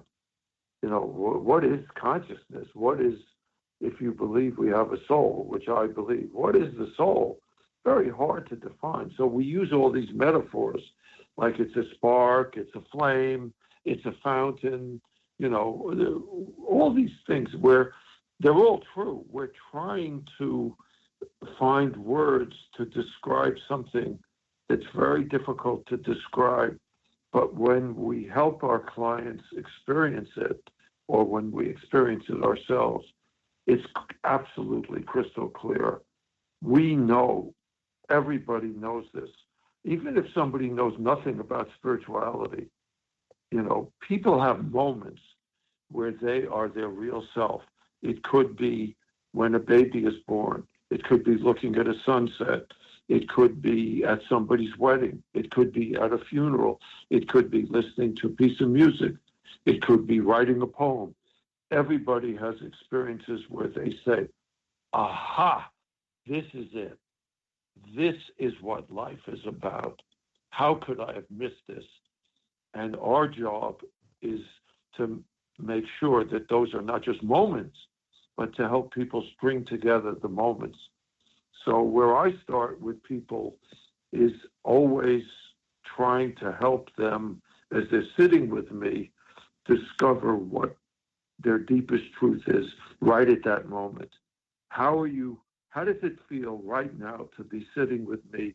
You 0.83 0.89
know, 0.89 1.01
wh- 1.01 1.43
what 1.43 1.63
is 1.63 1.79
consciousness? 1.95 2.67
What 2.73 2.99
is 3.01 3.15
if 3.79 3.99
you 4.01 4.11
believe 4.11 4.57
we 4.57 4.67
have 4.69 4.91
a 4.91 4.97
soul, 5.07 5.45
which 5.49 5.67
I 5.69 5.87
believe, 5.87 6.29
what 6.33 6.55
is 6.55 6.73
the 6.77 6.91
soul? 6.97 7.39
Very 7.85 8.09
hard 8.09 8.47
to 8.49 8.55
define. 8.57 9.11
So 9.17 9.25
we 9.25 9.45
use 9.45 9.71
all 9.73 9.91
these 9.91 10.09
metaphors 10.13 10.81
like 11.37 11.59
it's 11.59 11.75
a 11.75 11.83
spark, 11.95 12.55
it's 12.57 12.73
a 12.75 12.81
flame, 12.91 13.53
it's 13.85 14.05
a 14.05 14.13
fountain, 14.23 15.01
you 15.39 15.49
know, 15.49 16.45
all 16.67 16.93
these 16.93 17.11
things 17.27 17.49
where 17.59 17.93
they're 18.39 18.53
all 18.53 18.83
true. 18.93 19.25
We're 19.29 19.51
trying 19.71 20.25
to 20.37 20.75
find 21.57 21.95
words 21.97 22.55
to 22.77 22.85
describe 22.85 23.55
something 23.67 24.19
that's 24.69 24.85
very 24.95 25.23
difficult 25.23 25.85
to 25.87 25.97
describe. 25.97 26.77
But 27.33 27.55
when 27.55 27.95
we 27.95 28.29
help 28.31 28.63
our 28.63 28.79
clients 28.79 29.43
experience 29.57 30.29
it, 30.37 30.69
or 31.07 31.25
when 31.25 31.51
we 31.51 31.67
experience 31.67 32.23
it 32.29 32.43
ourselves, 32.43 33.05
it's 33.65 33.85
absolutely 34.23 35.01
crystal 35.01 35.49
clear. 35.49 36.01
We 36.61 36.95
know, 36.95 37.53
everybody 38.09 38.67
knows 38.67 39.05
this. 39.13 39.29
Even 39.83 40.15
if 40.15 40.25
somebody 40.33 40.69
knows 40.69 40.93
nothing 40.99 41.39
about 41.39 41.67
spirituality, 41.77 42.67
you 43.51 43.61
know, 43.61 43.91
people 44.07 44.41
have 44.41 44.71
moments 44.71 45.21
where 45.91 46.11
they 46.11 46.45
are 46.45 46.69
their 46.69 46.87
real 46.87 47.23
self. 47.33 47.61
It 48.01 48.23
could 48.23 48.55
be 48.55 48.95
when 49.31 49.55
a 49.55 49.59
baby 49.59 50.05
is 50.05 50.15
born. 50.27 50.65
It 50.91 51.03
could 51.03 51.23
be 51.23 51.37
looking 51.37 51.75
at 51.77 51.87
a 51.87 51.95
sunset. 52.05 52.65
It 53.09 53.27
could 53.29 53.61
be 53.61 54.03
at 54.05 54.21
somebody's 54.29 54.77
wedding. 54.77 55.23
It 55.33 55.51
could 55.51 55.73
be 55.73 55.95
at 55.95 56.13
a 56.13 56.17
funeral. 56.17 56.79
It 57.09 57.27
could 57.27 57.51
be 57.51 57.65
listening 57.69 58.15
to 58.17 58.27
a 58.27 58.31
piece 58.31 58.59
of 58.61 58.69
music. 58.69 59.13
It 59.65 59.81
could 59.81 60.07
be 60.07 60.19
writing 60.19 60.61
a 60.61 60.67
poem. 60.67 61.13
Everybody 61.71 62.35
has 62.35 62.55
experiences 62.65 63.41
where 63.49 63.67
they 63.67 63.95
say, 64.05 64.27
aha, 64.93 65.69
this 66.27 66.45
is 66.53 66.67
it. 66.73 66.97
This 67.95 68.15
is 68.37 68.53
what 68.61 68.91
life 68.91 69.27
is 69.27 69.45
about. 69.45 70.01
How 70.49 70.75
could 70.75 70.99
I 70.99 71.13
have 71.13 71.25
missed 71.29 71.65
this? 71.67 71.83
And 72.73 72.95
our 72.97 73.27
job 73.27 73.81
is 74.21 74.41
to 74.97 75.23
make 75.59 75.85
sure 75.99 76.23
that 76.23 76.49
those 76.49 76.73
are 76.73 76.81
not 76.81 77.03
just 77.03 77.23
moments, 77.23 77.77
but 78.37 78.55
to 78.55 78.67
help 78.67 78.93
people 78.93 79.25
string 79.35 79.65
together 79.65 80.15
the 80.21 80.29
moments. 80.29 80.77
So, 81.65 81.81
where 81.81 82.17
I 82.17 82.33
start 82.43 82.81
with 82.81 83.01
people 83.03 83.55
is 84.11 84.31
always 84.63 85.23
trying 85.95 86.35
to 86.37 86.51
help 86.59 86.93
them 86.95 87.41
as 87.73 87.83
they're 87.89 88.03
sitting 88.17 88.49
with 88.49 88.71
me 88.71 89.11
discover 89.65 90.35
what 90.35 90.75
their 91.39 91.57
deepest 91.59 92.03
truth 92.19 92.43
is 92.47 92.65
right 92.99 93.29
at 93.29 93.43
that 93.43 93.69
moment. 93.69 94.09
How 94.69 94.99
are 94.99 95.07
you? 95.07 95.39
How 95.69 95.83
does 95.83 96.03
it 96.03 96.17
feel 96.29 96.61
right 96.63 96.97
now 96.99 97.29
to 97.37 97.43
be 97.43 97.65
sitting 97.75 98.05
with 98.05 98.19
me, 98.31 98.53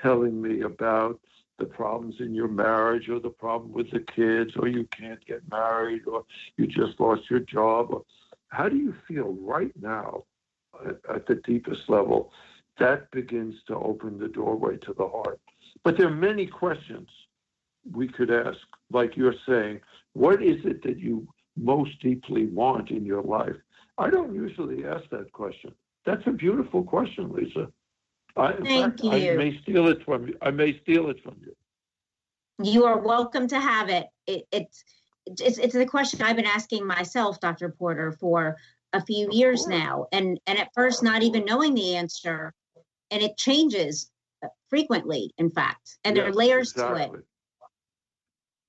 telling 0.00 0.40
me 0.40 0.62
about 0.62 1.20
the 1.58 1.64
problems 1.64 2.16
in 2.20 2.34
your 2.34 2.48
marriage, 2.48 3.08
or 3.08 3.20
the 3.20 3.30
problem 3.30 3.72
with 3.72 3.90
the 3.90 4.00
kids, 4.00 4.52
or 4.56 4.68
you 4.68 4.86
can't 4.96 5.24
get 5.26 5.42
married, 5.50 6.02
or 6.06 6.24
you 6.56 6.66
just 6.66 6.98
lost 7.00 7.22
your 7.30 7.40
job? 7.40 8.02
How 8.48 8.68
do 8.68 8.76
you 8.76 8.94
feel 9.06 9.36
right 9.40 9.72
now 9.80 10.24
at, 11.08 11.26
the 11.26 11.36
deepest 11.36 11.88
level? 11.88 12.32
That 12.78 13.10
begins 13.10 13.56
to 13.66 13.76
open 13.76 14.18
the 14.18 14.28
doorway 14.28 14.76
to 14.78 14.94
the 14.94 15.06
heart. 15.08 15.40
But 15.84 15.96
there 15.96 16.08
are 16.08 16.14
many 16.14 16.46
questions 16.46 17.08
we 17.90 18.08
could 18.08 18.30
ask, 18.30 18.58
like 18.90 19.16
you're 19.16 19.34
saying, 19.46 19.80
what 20.12 20.42
is 20.42 20.64
it 20.64 20.82
that 20.82 20.98
you 20.98 21.28
most 21.56 22.00
deeply 22.00 22.46
want 22.46 22.90
in 22.90 23.04
your 23.04 23.22
life? 23.22 23.56
I 23.98 24.10
don't 24.10 24.34
usually 24.34 24.86
ask 24.86 25.04
that 25.10 25.30
question. 25.32 25.72
That's 26.06 26.26
a 26.26 26.32
beautiful 26.32 26.82
question, 26.82 27.32
Lisa. 27.32 27.68
I, 28.36 28.52
Thank 28.52 29.00
fact, 29.00 29.04
I 29.04 29.34
may 29.34 29.60
steal 29.62 29.88
it 29.88 30.04
from 30.04 30.28
you. 30.28 30.36
I 30.40 30.50
may 30.50 30.78
steal 30.80 31.10
it 31.10 31.22
from 31.22 31.36
you. 31.44 31.54
You 32.62 32.84
are 32.84 32.98
welcome 32.98 33.48
to 33.48 33.60
have 33.60 33.88
it. 33.88 34.06
it 34.26 34.46
it's 34.52 34.84
it's 35.26 35.58
it's 35.58 35.74
the 35.74 35.86
question 35.86 36.22
I've 36.22 36.36
been 36.36 36.46
asking 36.46 36.86
myself, 36.86 37.40
Dr. 37.40 37.70
Porter, 37.70 38.12
for 38.12 38.56
a 38.92 39.04
few 39.04 39.28
years 39.30 39.66
now, 39.66 40.06
and 40.12 40.38
and 40.46 40.58
at 40.58 40.68
first 40.74 41.02
not 41.02 41.22
even 41.22 41.44
knowing 41.44 41.74
the 41.74 41.96
answer, 41.96 42.52
and 43.10 43.22
it 43.22 43.36
changes 43.36 44.10
uh, 44.44 44.48
frequently, 44.68 45.32
in 45.38 45.50
fact, 45.50 45.98
and 46.04 46.16
there 46.16 46.24
are 46.24 46.28
Yes, 46.28 46.36
layers 46.36 46.72
to 46.72 46.94
it. 46.94 47.10
exactly. 47.10 47.20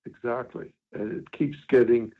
Exactly. 0.05 0.73
And 0.93 1.13
it 1.13 1.31
keeps 1.31 1.57
getting, 1.69 2.11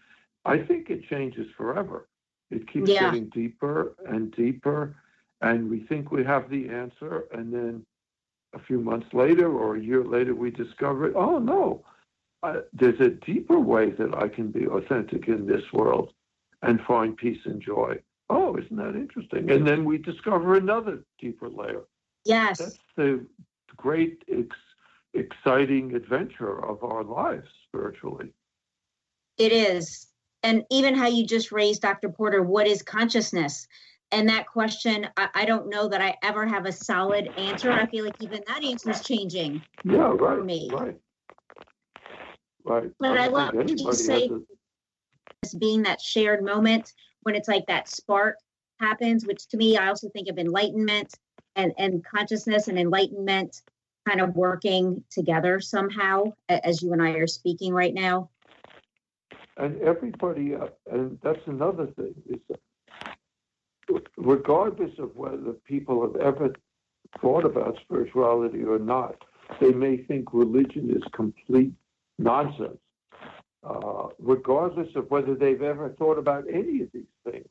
I 0.46 0.58
think 0.60 0.90
it 0.90 1.04
changes 1.10 1.48
forever. 1.58 2.08
It 2.52 2.68
keeps 2.72 2.90
Yeah. 2.90 3.12
getting 3.12 3.30
deeper 3.30 3.96
and 4.06 4.32
deeper. 4.32 4.96
And 5.42 5.70
we 5.70 5.82
think 5.82 6.12
we 6.12 6.24
have 6.24 6.50
the 6.50 6.70
answer. 6.70 7.26
And 7.32 7.52
then 7.54 7.86
a 8.54 8.60
few 8.60 8.80
months 8.80 9.08
later 9.14 9.52
or 9.52 9.76
a 9.76 9.82
year 9.82 10.04
later, 10.04 10.36
we 10.36 10.52
discover. 10.52 11.12
Oh, 11.18 11.40
no. 11.40 11.84
I, 12.44 12.60
there's 12.74 13.00
a 13.00 13.10
deeper 13.10 13.60
way 13.60 13.92
that 13.92 14.16
I 14.16 14.28
can 14.28 14.52
be 14.52 14.68
authentic 14.68 15.28
in 15.28 15.46
this 15.46 15.64
world 15.74 16.14
and 16.62 16.80
find 16.82 17.18
peace 17.18 17.40
and 17.46 17.62
joy. 17.62 17.98
Oh, 18.30 18.56
isn't 18.58 18.76
that 18.78 18.96
interesting? 18.96 19.50
And 19.52 19.68
then 19.68 19.84
we 19.84 19.98
discover 19.98 20.56
another 20.56 21.04
deeper 21.20 21.50
layer 21.50 21.84
Yes, 22.24 22.60
that's 22.60 22.78
the 22.96 23.26
great 23.76 24.24
ex- 24.32 24.56
exciting 25.14 25.96
adventure 25.96 26.64
of 26.64 26.84
our 26.84 27.04
lives 27.04 27.48
spiritually 27.68 28.32
it 29.42 29.52
is. 29.52 30.08
And 30.44 30.64
even 30.70 30.96
how 30.96 31.08
you 31.08 31.26
just 31.26 31.52
raised, 31.52 31.82
Dr. 31.82 32.10
Porter, 32.10 32.44
what 32.44 32.68
is 32.68 32.82
consciousness? 32.82 33.68
And 34.12 34.28
that 34.30 34.48
question, 34.48 35.08
I, 35.18 35.30
I 35.34 35.46
don't 35.46 35.70
know 35.70 35.88
that 35.88 36.02
I 36.02 36.16
ever 36.24 36.46
have 36.46 36.66
a 36.66 36.72
solid 36.72 37.32
answer. 37.38 37.72
I 37.72 37.86
feel 37.88 38.06
like 38.06 38.16
even 38.20 38.44
that 38.48 38.64
answer 38.64 38.90
is 38.92 39.02
changing. 39.02 39.62
yeah 39.84 40.12
right 40.20 40.44
me. 40.44 40.70
right 40.72 40.98
right 42.66 42.92
But 43.00 43.12
I 43.18 43.26
don't 43.26 43.34
love 43.34 43.54
what 43.54 43.70
you 43.70 43.94
say- 43.94 44.30
as 45.44 45.54
being 45.54 45.84
that 45.84 46.02
shared 46.02 46.44
moment 46.44 46.94
when 47.24 47.36
it's 47.36 47.48
like 47.48 47.66
that 47.68 47.90
spark 47.90 48.38
happens, 48.80 49.26
which 49.26 49.48
to 49.48 49.58
me, 49.58 49.78
I 49.78 49.88
also 49.88 50.10
think 50.10 50.28
of 50.28 50.38
enlightenment 50.38 51.14
and, 51.56 51.72
and 51.78 52.04
consciousness 52.04 52.68
and 52.68 52.80
enlightenment 52.80 53.62
kind 54.08 54.22
of 54.22 54.36
working 54.36 55.04
together 55.12 55.60
somehow 55.60 56.24
as 56.50 56.82
you 56.82 56.92
and 56.94 57.02
I 57.02 57.12
are 57.12 57.28
speaking 57.28 57.74
right 57.74 57.94
now. 57.94 58.30
and 59.58 59.80
everybody, 59.82 60.56
uh, 60.56 60.68
and 60.92 61.20
that's 61.22 61.46
another 61.46 61.88
thing, 61.88 62.16
is 62.28 62.40
regardless 64.18 64.98
of 64.98 65.16
whether 65.16 65.54
people 65.66 66.02
have 66.02 66.16
ever 66.16 66.54
thought 67.20 67.46
about 67.46 67.78
spirituality 67.82 68.64
or 68.64 68.80
not, 68.80 69.16
they 69.60 69.72
may 69.72 69.98
think 69.98 70.34
religion 70.34 70.90
is 70.90 71.04
complete 71.14 71.74
nonsense, 72.18 72.80
uh, 73.64 74.08
regardless 74.20 74.90
of 74.96 75.10
whether 75.12 75.36
they've 75.36 75.62
ever 75.62 75.90
thought 75.90 76.18
about 76.18 76.46
any 76.52 76.82
of 76.82 76.90
these 76.94 77.04
things. 77.30 77.48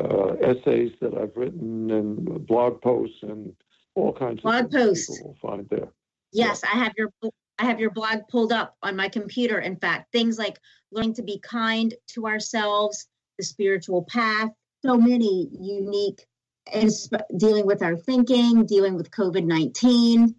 uh, 0.00 0.34
essays 0.34 0.92
that 1.00 1.14
I've 1.14 1.36
written 1.36 1.90
and 1.90 2.46
blog 2.46 2.80
posts 2.82 3.16
and 3.22 3.52
all 3.94 4.12
kinds 4.12 4.42
blog 4.42 4.66
of 4.66 4.70
posts. 4.70 5.10
People 5.10 5.28
will 5.28 5.38
find 5.50 5.66
there. 5.70 5.88
Yes, 6.32 6.60
yeah. 6.62 6.70
I 6.72 6.84
have 6.84 6.92
your 6.96 7.10
I 7.58 7.64
have 7.66 7.80
your 7.80 7.90
blog 7.90 8.28
pulled 8.28 8.52
up 8.52 8.76
on 8.82 8.96
my 8.96 9.08
computer. 9.08 9.60
In 9.60 9.76
fact, 9.76 10.10
things 10.12 10.38
like 10.38 10.58
learning 10.90 11.14
to 11.14 11.22
be 11.22 11.38
kind 11.38 11.94
to 12.08 12.26
ourselves, 12.26 13.06
the 13.38 13.44
spiritual 13.44 14.04
path, 14.04 14.50
so 14.84 14.96
many 14.96 15.48
unique 15.52 16.26
and 16.72 16.90
dealing 17.36 17.66
with 17.66 17.82
our 17.82 17.96
thinking, 17.96 18.64
dealing 18.66 18.94
with 18.94 19.10
COVID 19.10 19.44
19, 19.44 20.34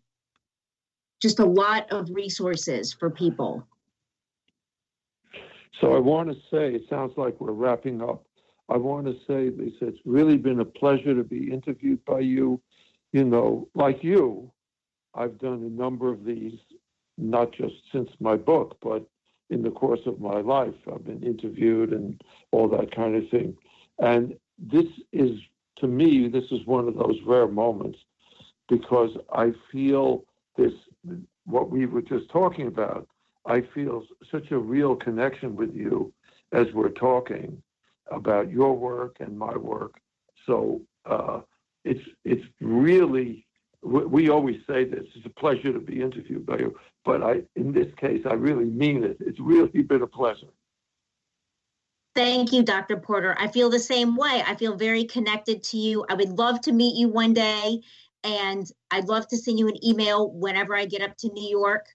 just 1.21 1.39
a 1.39 1.45
lot 1.45 1.91
of 1.91 2.09
resources 2.11 2.93
for 2.93 3.09
people. 3.09 3.65
So 5.81 5.93
I 5.93 5.99
want 5.99 6.29
to 6.29 6.35
say, 6.51 6.73
it 6.73 6.83
sounds 6.89 7.13
like 7.17 7.39
we're 7.39 7.51
wrapping 7.51 8.01
up. 8.01 8.25
I 8.69 8.77
want 8.77 9.05
to 9.05 9.13
say, 9.27 9.51
Lisa, 9.55 9.87
it's 9.87 9.99
really 10.05 10.37
been 10.37 10.61
a 10.61 10.65
pleasure 10.65 11.13
to 11.13 11.23
be 11.23 11.51
interviewed 11.51 12.03
by 12.05 12.21
you. 12.21 12.61
You 13.11 13.23
know, 13.23 13.69
like 13.75 14.03
you, 14.03 14.51
I've 15.13 15.37
done 15.37 15.63
a 15.63 15.81
number 15.81 16.11
of 16.11 16.25
these 16.25 16.57
not 17.17 17.51
just 17.53 17.75
since 17.91 18.09
my 18.19 18.35
book, 18.35 18.77
but 18.81 19.05
in 19.49 19.61
the 19.61 19.71
course 19.71 19.99
of 20.05 20.19
my 20.19 20.39
life. 20.41 20.73
I've 20.91 21.05
been 21.05 21.23
interviewed 21.23 21.91
and 21.91 22.19
all 22.51 22.67
that 22.69 22.95
kind 22.95 23.15
of 23.15 23.29
thing. 23.29 23.55
And 23.99 24.35
this 24.57 24.85
is, 25.11 25.39
to 25.77 25.87
me, 25.87 26.27
this 26.27 26.45
is 26.51 26.65
one 26.65 26.87
of 26.87 26.95
those 26.95 27.19
rare 27.25 27.47
moments 27.47 27.99
because 28.67 29.11
I 29.31 29.53
feel 29.71 30.25
this, 30.57 30.73
what 31.45 31.69
we 31.69 31.85
were 31.85 32.01
just 32.01 32.29
talking 32.29 32.67
about, 32.67 33.07
I 33.45 33.61
feel 33.73 34.03
such 34.31 34.51
a 34.51 34.57
real 34.57 34.95
connection 34.95 35.55
with 35.55 35.75
you 35.75 36.11
as 36.51 36.67
we're 36.73 36.89
talking 36.89 37.61
about 38.11 38.49
your 38.49 38.75
work 38.75 39.17
and 39.19 39.37
my 39.37 39.55
work. 39.55 39.95
So 40.45 40.81
uh, 41.05 41.41
it's 41.83 42.03
it's 42.23 42.45
really 42.59 43.44
we 43.81 44.29
always 44.29 44.57
say 44.67 44.85
this. 44.85 45.05
It's 45.15 45.25
a 45.25 45.29
pleasure 45.29 45.71
to 45.73 45.79
be 45.79 46.01
interviewed 46.01 46.45
by 46.45 46.57
you, 46.57 46.77
but 47.03 47.23
I, 47.23 47.41
in 47.55 47.71
this 47.71 47.93
case, 47.95 48.23
I 48.29 48.33
really 48.33 48.65
mean 48.65 49.03
it. 49.03 49.17
It's 49.19 49.39
really 49.39 49.81
been 49.81 50.01
a 50.01 50.07
pleasure. 50.07 50.47
Thank 52.15 52.53
you, 52.53 52.63
Dr. 52.63 52.97
Porter. 52.97 53.35
I 53.37 53.49
feel 53.49 53.69
the 53.69 53.79
same 53.79 54.15
way. 54.15 54.41
I 54.45 54.55
feel 54.55 54.75
very 54.75 55.03
connected 55.03 55.63
to 55.63 55.77
you. 55.77 56.05
I 56.09 56.13
would 56.13 56.29
love 56.29 56.61
to 56.61 56.71
meet 56.71 56.95
you 56.95 57.09
one 57.09 57.33
day, 57.33 57.81
and 58.23 58.65
I'd 58.89 59.09
love 59.09 59.27
to 59.27 59.37
send 59.37 59.59
you 59.59 59.67
an 59.67 59.85
email 59.85 60.31
whenever 60.31 60.75
I 60.75 60.85
get 60.85 61.01
up 61.01 61.17
to 61.17 61.29
New 61.29 61.49
York 61.49 61.85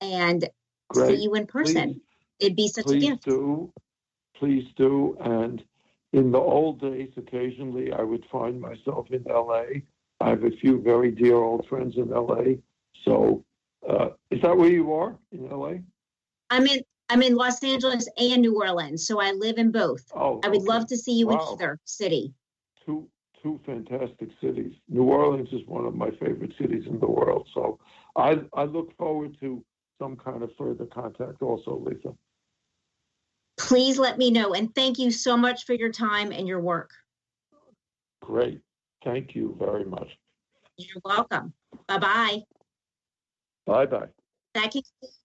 and 0.00 0.48
Great. 0.88 1.16
see 1.16 1.22
you 1.22 1.34
in 1.34 1.46
person. 1.46 1.94
Please, 1.94 2.00
It'd 2.40 2.56
be 2.56 2.68
such 2.68 2.90
a 2.90 2.98
gift. 2.98 3.24
Please 3.24 3.32
do. 3.32 3.72
Please 4.34 4.66
do. 4.76 5.16
And 5.20 5.62
in 6.12 6.32
the 6.32 6.38
old 6.38 6.80
days, 6.80 7.10
occasionally 7.16 7.92
I 7.92 8.02
would 8.02 8.24
find 8.32 8.60
myself 8.60 9.08
in 9.10 9.22
LA 9.24 9.82
I 10.20 10.30
have 10.30 10.44
a 10.44 10.50
few 10.50 10.80
very 10.80 11.10
dear 11.10 11.36
old 11.36 11.66
friends 11.68 11.96
in 11.96 12.10
LA. 12.10 12.56
So, 13.04 13.44
uh, 13.88 14.10
is 14.30 14.42
that 14.42 14.56
where 14.56 14.70
you 14.70 14.92
are 14.92 15.16
in 15.32 15.48
LA? 15.48 15.74
I'm 16.50 16.66
in 16.66 16.82
I'm 17.08 17.22
in 17.22 17.34
Los 17.34 17.62
Angeles 17.64 18.08
and 18.18 18.42
New 18.42 18.62
Orleans, 18.62 19.06
so 19.06 19.20
I 19.20 19.32
live 19.32 19.58
in 19.58 19.72
both. 19.72 20.04
Oh, 20.14 20.40
I 20.44 20.48
would 20.48 20.58
okay. 20.58 20.66
love 20.66 20.86
to 20.88 20.96
see 20.96 21.12
you 21.12 21.26
wow. 21.26 21.34
in 21.34 21.40
either 21.54 21.78
city. 21.84 22.34
Two 22.84 23.08
two 23.42 23.58
fantastic 23.64 24.28
cities. 24.40 24.74
New 24.88 25.04
Orleans 25.04 25.48
is 25.52 25.62
one 25.66 25.86
of 25.86 25.94
my 25.94 26.10
favorite 26.10 26.52
cities 26.60 26.84
in 26.86 27.00
the 27.00 27.08
world. 27.08 27.48
So, 27.54 27.78
I 28.16 28.40
I 28.54 28.64
look 28.64 28.96
forward 28.96 29.36
to 29.40 29.64
some 29.98 30.16
kind 30.16 30.42
of 30.42 30.50
further 30.56 30.86
contact 30.86 31.42
also, 31.42 31.82
Lisa. 31.84 32.14
Please 33.58 33.98
let 33.98 34.18
me 34.18 34.30
know, 34.30 34.54
and 34.54 34.74
thank 34.74 34.98
you 34.98 35.10
so 35.10 35.36
much 35.36 35.64
for 35.64 35.74
your 35.74 35.92
time 35.92 36.32
and 36.32 36.46
your 36.46 36.60
work. 36.60 36.90
Great. 38.22 38.60
Thank 39.04 39.34
you 39.34 39.56
very 39.58 39.84
much. 39.84 40.16
You're 40.76 41.00
welcome. 41.04 41.52
Bye 41.86 41.98
bye. 41.98 42.38
Bye 43.66 43.86
bye. 43.86 44.08
That 44.54 44.72
concludes, 44.72 45.20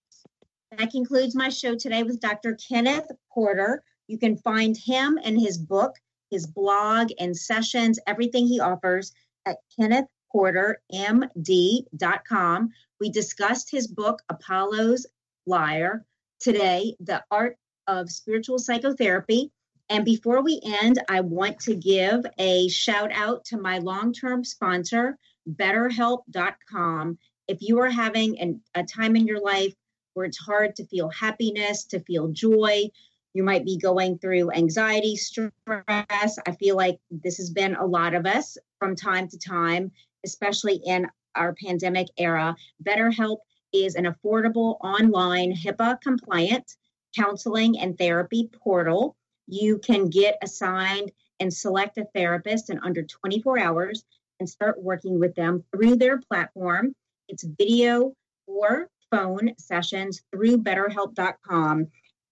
that 0.77 0.91
concludes 0.91 1.35
my 1.35 1.49
show 1.49 1.75
today 1.75 2.03
with 2.03 2.19
Dr. 2.19 2.55
Kenneth 2.55 3.09
Porter. 3.33 3.83
You 4.07 4.17
can 4.17 4.37
find 4.37 4.77
him 4.77 5.19
and 5.23 5.39
his 5.39 5.57
book, 5.57 5.95
his 6.29 6.45
blog, 6.45 7.09
and 7.19 7.35
sessions, 7.35 7.99
everything 8.07 8.47
he 8.47 8.59
offers 8.59 9.13
at 9.45 9.57
kennethportermd.com. 9.79 12.69
We 12.99 13.09
discussed 13.09 13.71
his 13.71 13.87
book, 13.87 14.21
Apollo's 14.29 15.07
Lyre, 15.45 16.05
today, 16.39 16.95
The 16.99 17.23
Art 17.31 17.57
of 17.87 18.11
Spiritual 18.11 18.59
Psychotherapy. 18.59 19.51
And 19.89 20.03
before 20.03 20.41
we 20.41 20.59
end, 20.63 20.99
I 21.09 21.21
want 21.21 21.59
to 21.61 21.75
give 21.75 22.25
a 22.39 22.67
shout 22.69 23.11
out 23.13 23.45
to 23.45 23.57
my 23.57 23.77
long 23.77 24.13
term 24.13 24.43
sponsor, 24.43 25.17
BetterHelp.com. 25.49 27.17
If 27.47 27.61
you 27.61 27.79
are 27.79 27.89
having 27.89 28.39
an, 28.39 28.61
a 28.73 28.83
time 28.83 29.15
in 29.15 29.27
your 29.27 29.39
life 29.39 29.73
where 30.15 30.25
it's 30.25 30.39
hard 30.39 30.75
to 30.77 30.87
feel 30.87 31.09
happiness, 31.09 31.85
to 31.85 31.99
feel 31.99 32.29
joy, 32.29 32.89
you 33.35 33.43
might 33.43 33.65
be 33.65 33.77
going 33.77 34.17
through 34.17 34.51
anxiety, 34.53 35.15
stress. 35.17 35.51
I 35.67 36.55
feel 36.57 36.75
like 36.75 36.99
this 37.11 37.37
has 37.37 37.51
been 37.51 37.75
a 37.75 37.85
lot 37.85 38.15
of 38.15 38.25
us 38.25 38.57
from 38.79 38.95
time 38.95 39.27
to 39.27 39.37
time, 39.37 39.91
especially 40.25 40.81
in 40.83 41.07
our 41.35 41.53
pandemic 41.53 42.07
era. 42.17 42.55
BetterHelp 42.83 43.37
is 43.73 43.95
an 43.95 44.05
affordable 44.05 44.77
online 44.81 45.53
HIPAA 45.53 46.01
compliant 46.01 46.75
counseling 47.15 47.77
and 47.77 47.97
therapy 47.97 48.49
portal 48.63 49.15
you 49.47 49.79
can 49.79 50.09
get 50.09 50.37
assigned 50.41 51.11
and 51.39 51.53
select 51.53 51.97
a 51.97 52.05
therapist 52.15 52.69
in 52.69 52.79
under 52.79 53.03
24 53.03 53.59
hours 53.59 54.03
and 54.39 54.49
start 54.49 54.81
working 54.81 55.19
with 55.19 55.35
them 55.35 55.63
through 55.71 55.95
their 55.95 56.19
platform. 56.19 56.93
It's 57.27 57.43
video 57.43 58.13
or 58.47 58.89
phone 59.11 59.53
sessions 59.57 60.21
through 60.31 60.59
betterhelp.com. 60.59 61.87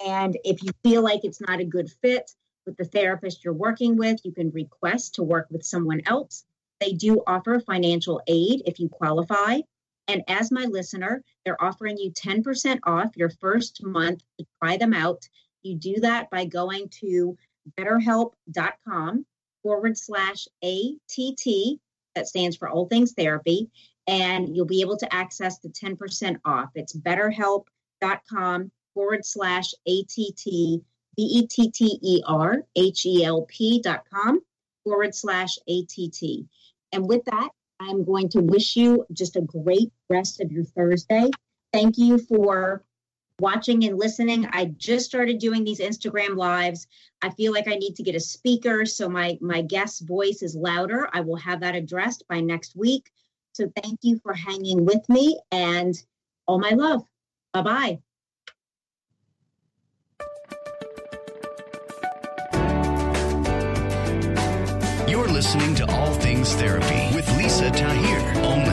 And 0.06 0.38
if 0.44 0.64
you 0.64 0.72
feel 0.84 1.02
like 1.02 1.22
it's 1.24 1.42
not 1.42 1.60
a 1.60 1.66
good 1.66 1.90
fit 2.02 2.32
with 2.66 2.78
the 2.78 2.86
therapist 2.86 3.44
you're 3.44 3.54
working 3.54 3.98
with, 3.98 4.20
you 4.24 4.32
can 4.32 4.52
request 4.52 5.16
to 5.16 5.24
work 5.24 5.48
with 5.50 5.64
someone 5.64 6.02
else. 6.06 6.46
They 6.80 6.94
do 6.94 7.24
offer 7.26 7.60
financial 7.60 8.22
aid 8.28 8.64
if 8.66 8.80
you 8.80 8.90
qualify. 8.90 9.60
And 10.08 10.24
as 10.28 10.52
my 10.52 10.66
listener, 10.66 11.24
they're 11.46 11.62
offering 11.64 11.98
you 11.98 12.12
10% 12.12 12.80
off 12.84 13.16
your 13.16 13.30
first 13.30 13.84
month 13.84 14.22
to 14.38 14.46
try 14.62 14.78
them 14.78 14.94
out. 14.94 15.28
You 15.64 15.76
do 15.76 15.96
that 16.02 16.30
by 16.30 16.46
going 16.46 16.90
to 17.02 17.38
betterhelp.com 17.78 19.26
forward 19.64 19.98
slash 19.98 20.48
ATT. 20.62 21.80
That 22.16 22.28
stands 22.28 22.56
for 22.58 22.70
All 22.70 22.88
Things 22.88 23.14
Therapy. 23.14 23.70
And 24.06 24.56
you'll 24.56 24.66
be 24.66 24.82
able 24.82 24.98
to 24.98 25.14
access 25.14 25.60
the 25.60 25.70
10% 25.70 26.38
off. 26.46 26.70
It's 26.76 26.96
betterhelp.com 26.96 28.72
forward 28.94 29.26
slash 29.26 29.74
ATT, 29.88 30.46
B 30.46 30.84
E 31.18 31.48
T 31.48 31.72
T 31.72 32.00
E 32.02 32.24
R 32.28 32.64
H 32.76 33.06
E 33.06 33.24
L 33.24 33.44
P 33.44 33.82
dot 33.82 34.04
com 34.14 34.42
forward 34.84 35.16
slash 35.16 35.58
ATT. 35.68 36.22
And 36.92 37.08
with 37.08 37.24
that, 37.26 37.50
I'm 37.80 38.04
going 38.04 38.30
to 38.30 38.42
wish 38.42 38.76
you 38.76 39.06
just 39.14 39.36
a 39.36 39.42
great 39.42 39.92
rest 40.10 40.42
of 40.42 40.52
your 40.52 40.66
Thursday. 40.66 41.30
Thank 41.72 41.98
you 41.98 42.20
for 42.20 42.84
watching 43.40 43.84
and 43.86 43.98
listening. 43.98 44.48
I 44.52 44.66
just 44.78 45.06
started 45.06 45.40
doing 45.40 45.64
these 45.64 45.80
Instagram 45.80 46.38
lives. 46.38 46.88
I 47.22 47.30
feel 47.32 47.52
like 47.52 47.68
I 47.68 47.76
need 47.76 47.96
to 47.96 48.04
get 48.04 48.16
a 48.16 48.20
speaker 48.20 48.86
so 48.86 49.10
my 49.10 49.38
my 49.42 49.62
guest's 49.62 50.02
voice 50.02 50.42
is 50.42 50.56
louder. 50.56 51.10
I 51.14 51.22
will 51.22 51.38
have 51.38 51.62
that 51.62 51.76
addressed 51.76 52.28
by 52.28 52.42
next 52.42 52.76
week. 52.76 53.12
So 53.54 53.72
thank 53.82 54.00
you 54.02 54.20
for 54.24 54.34
hanging 54.34 54.86
with 54.86 55.08
me 55.10 55.40
and 55.52 55.96
all 56.48 56.60
my 56.60 56.72
love. 56.72 57.04
Bye-bye. 57.54 58.00
You're 65.08 65.28
listening 65.28 65.76
to 65.76 65.86
All 65.92 66.14
Things 66.16 66.56
Therapy 66.56 67.16
with 67.16 67.30
Lisa 67.38 67.70
Tahir, 67.70 68.44
only 68.44 68.73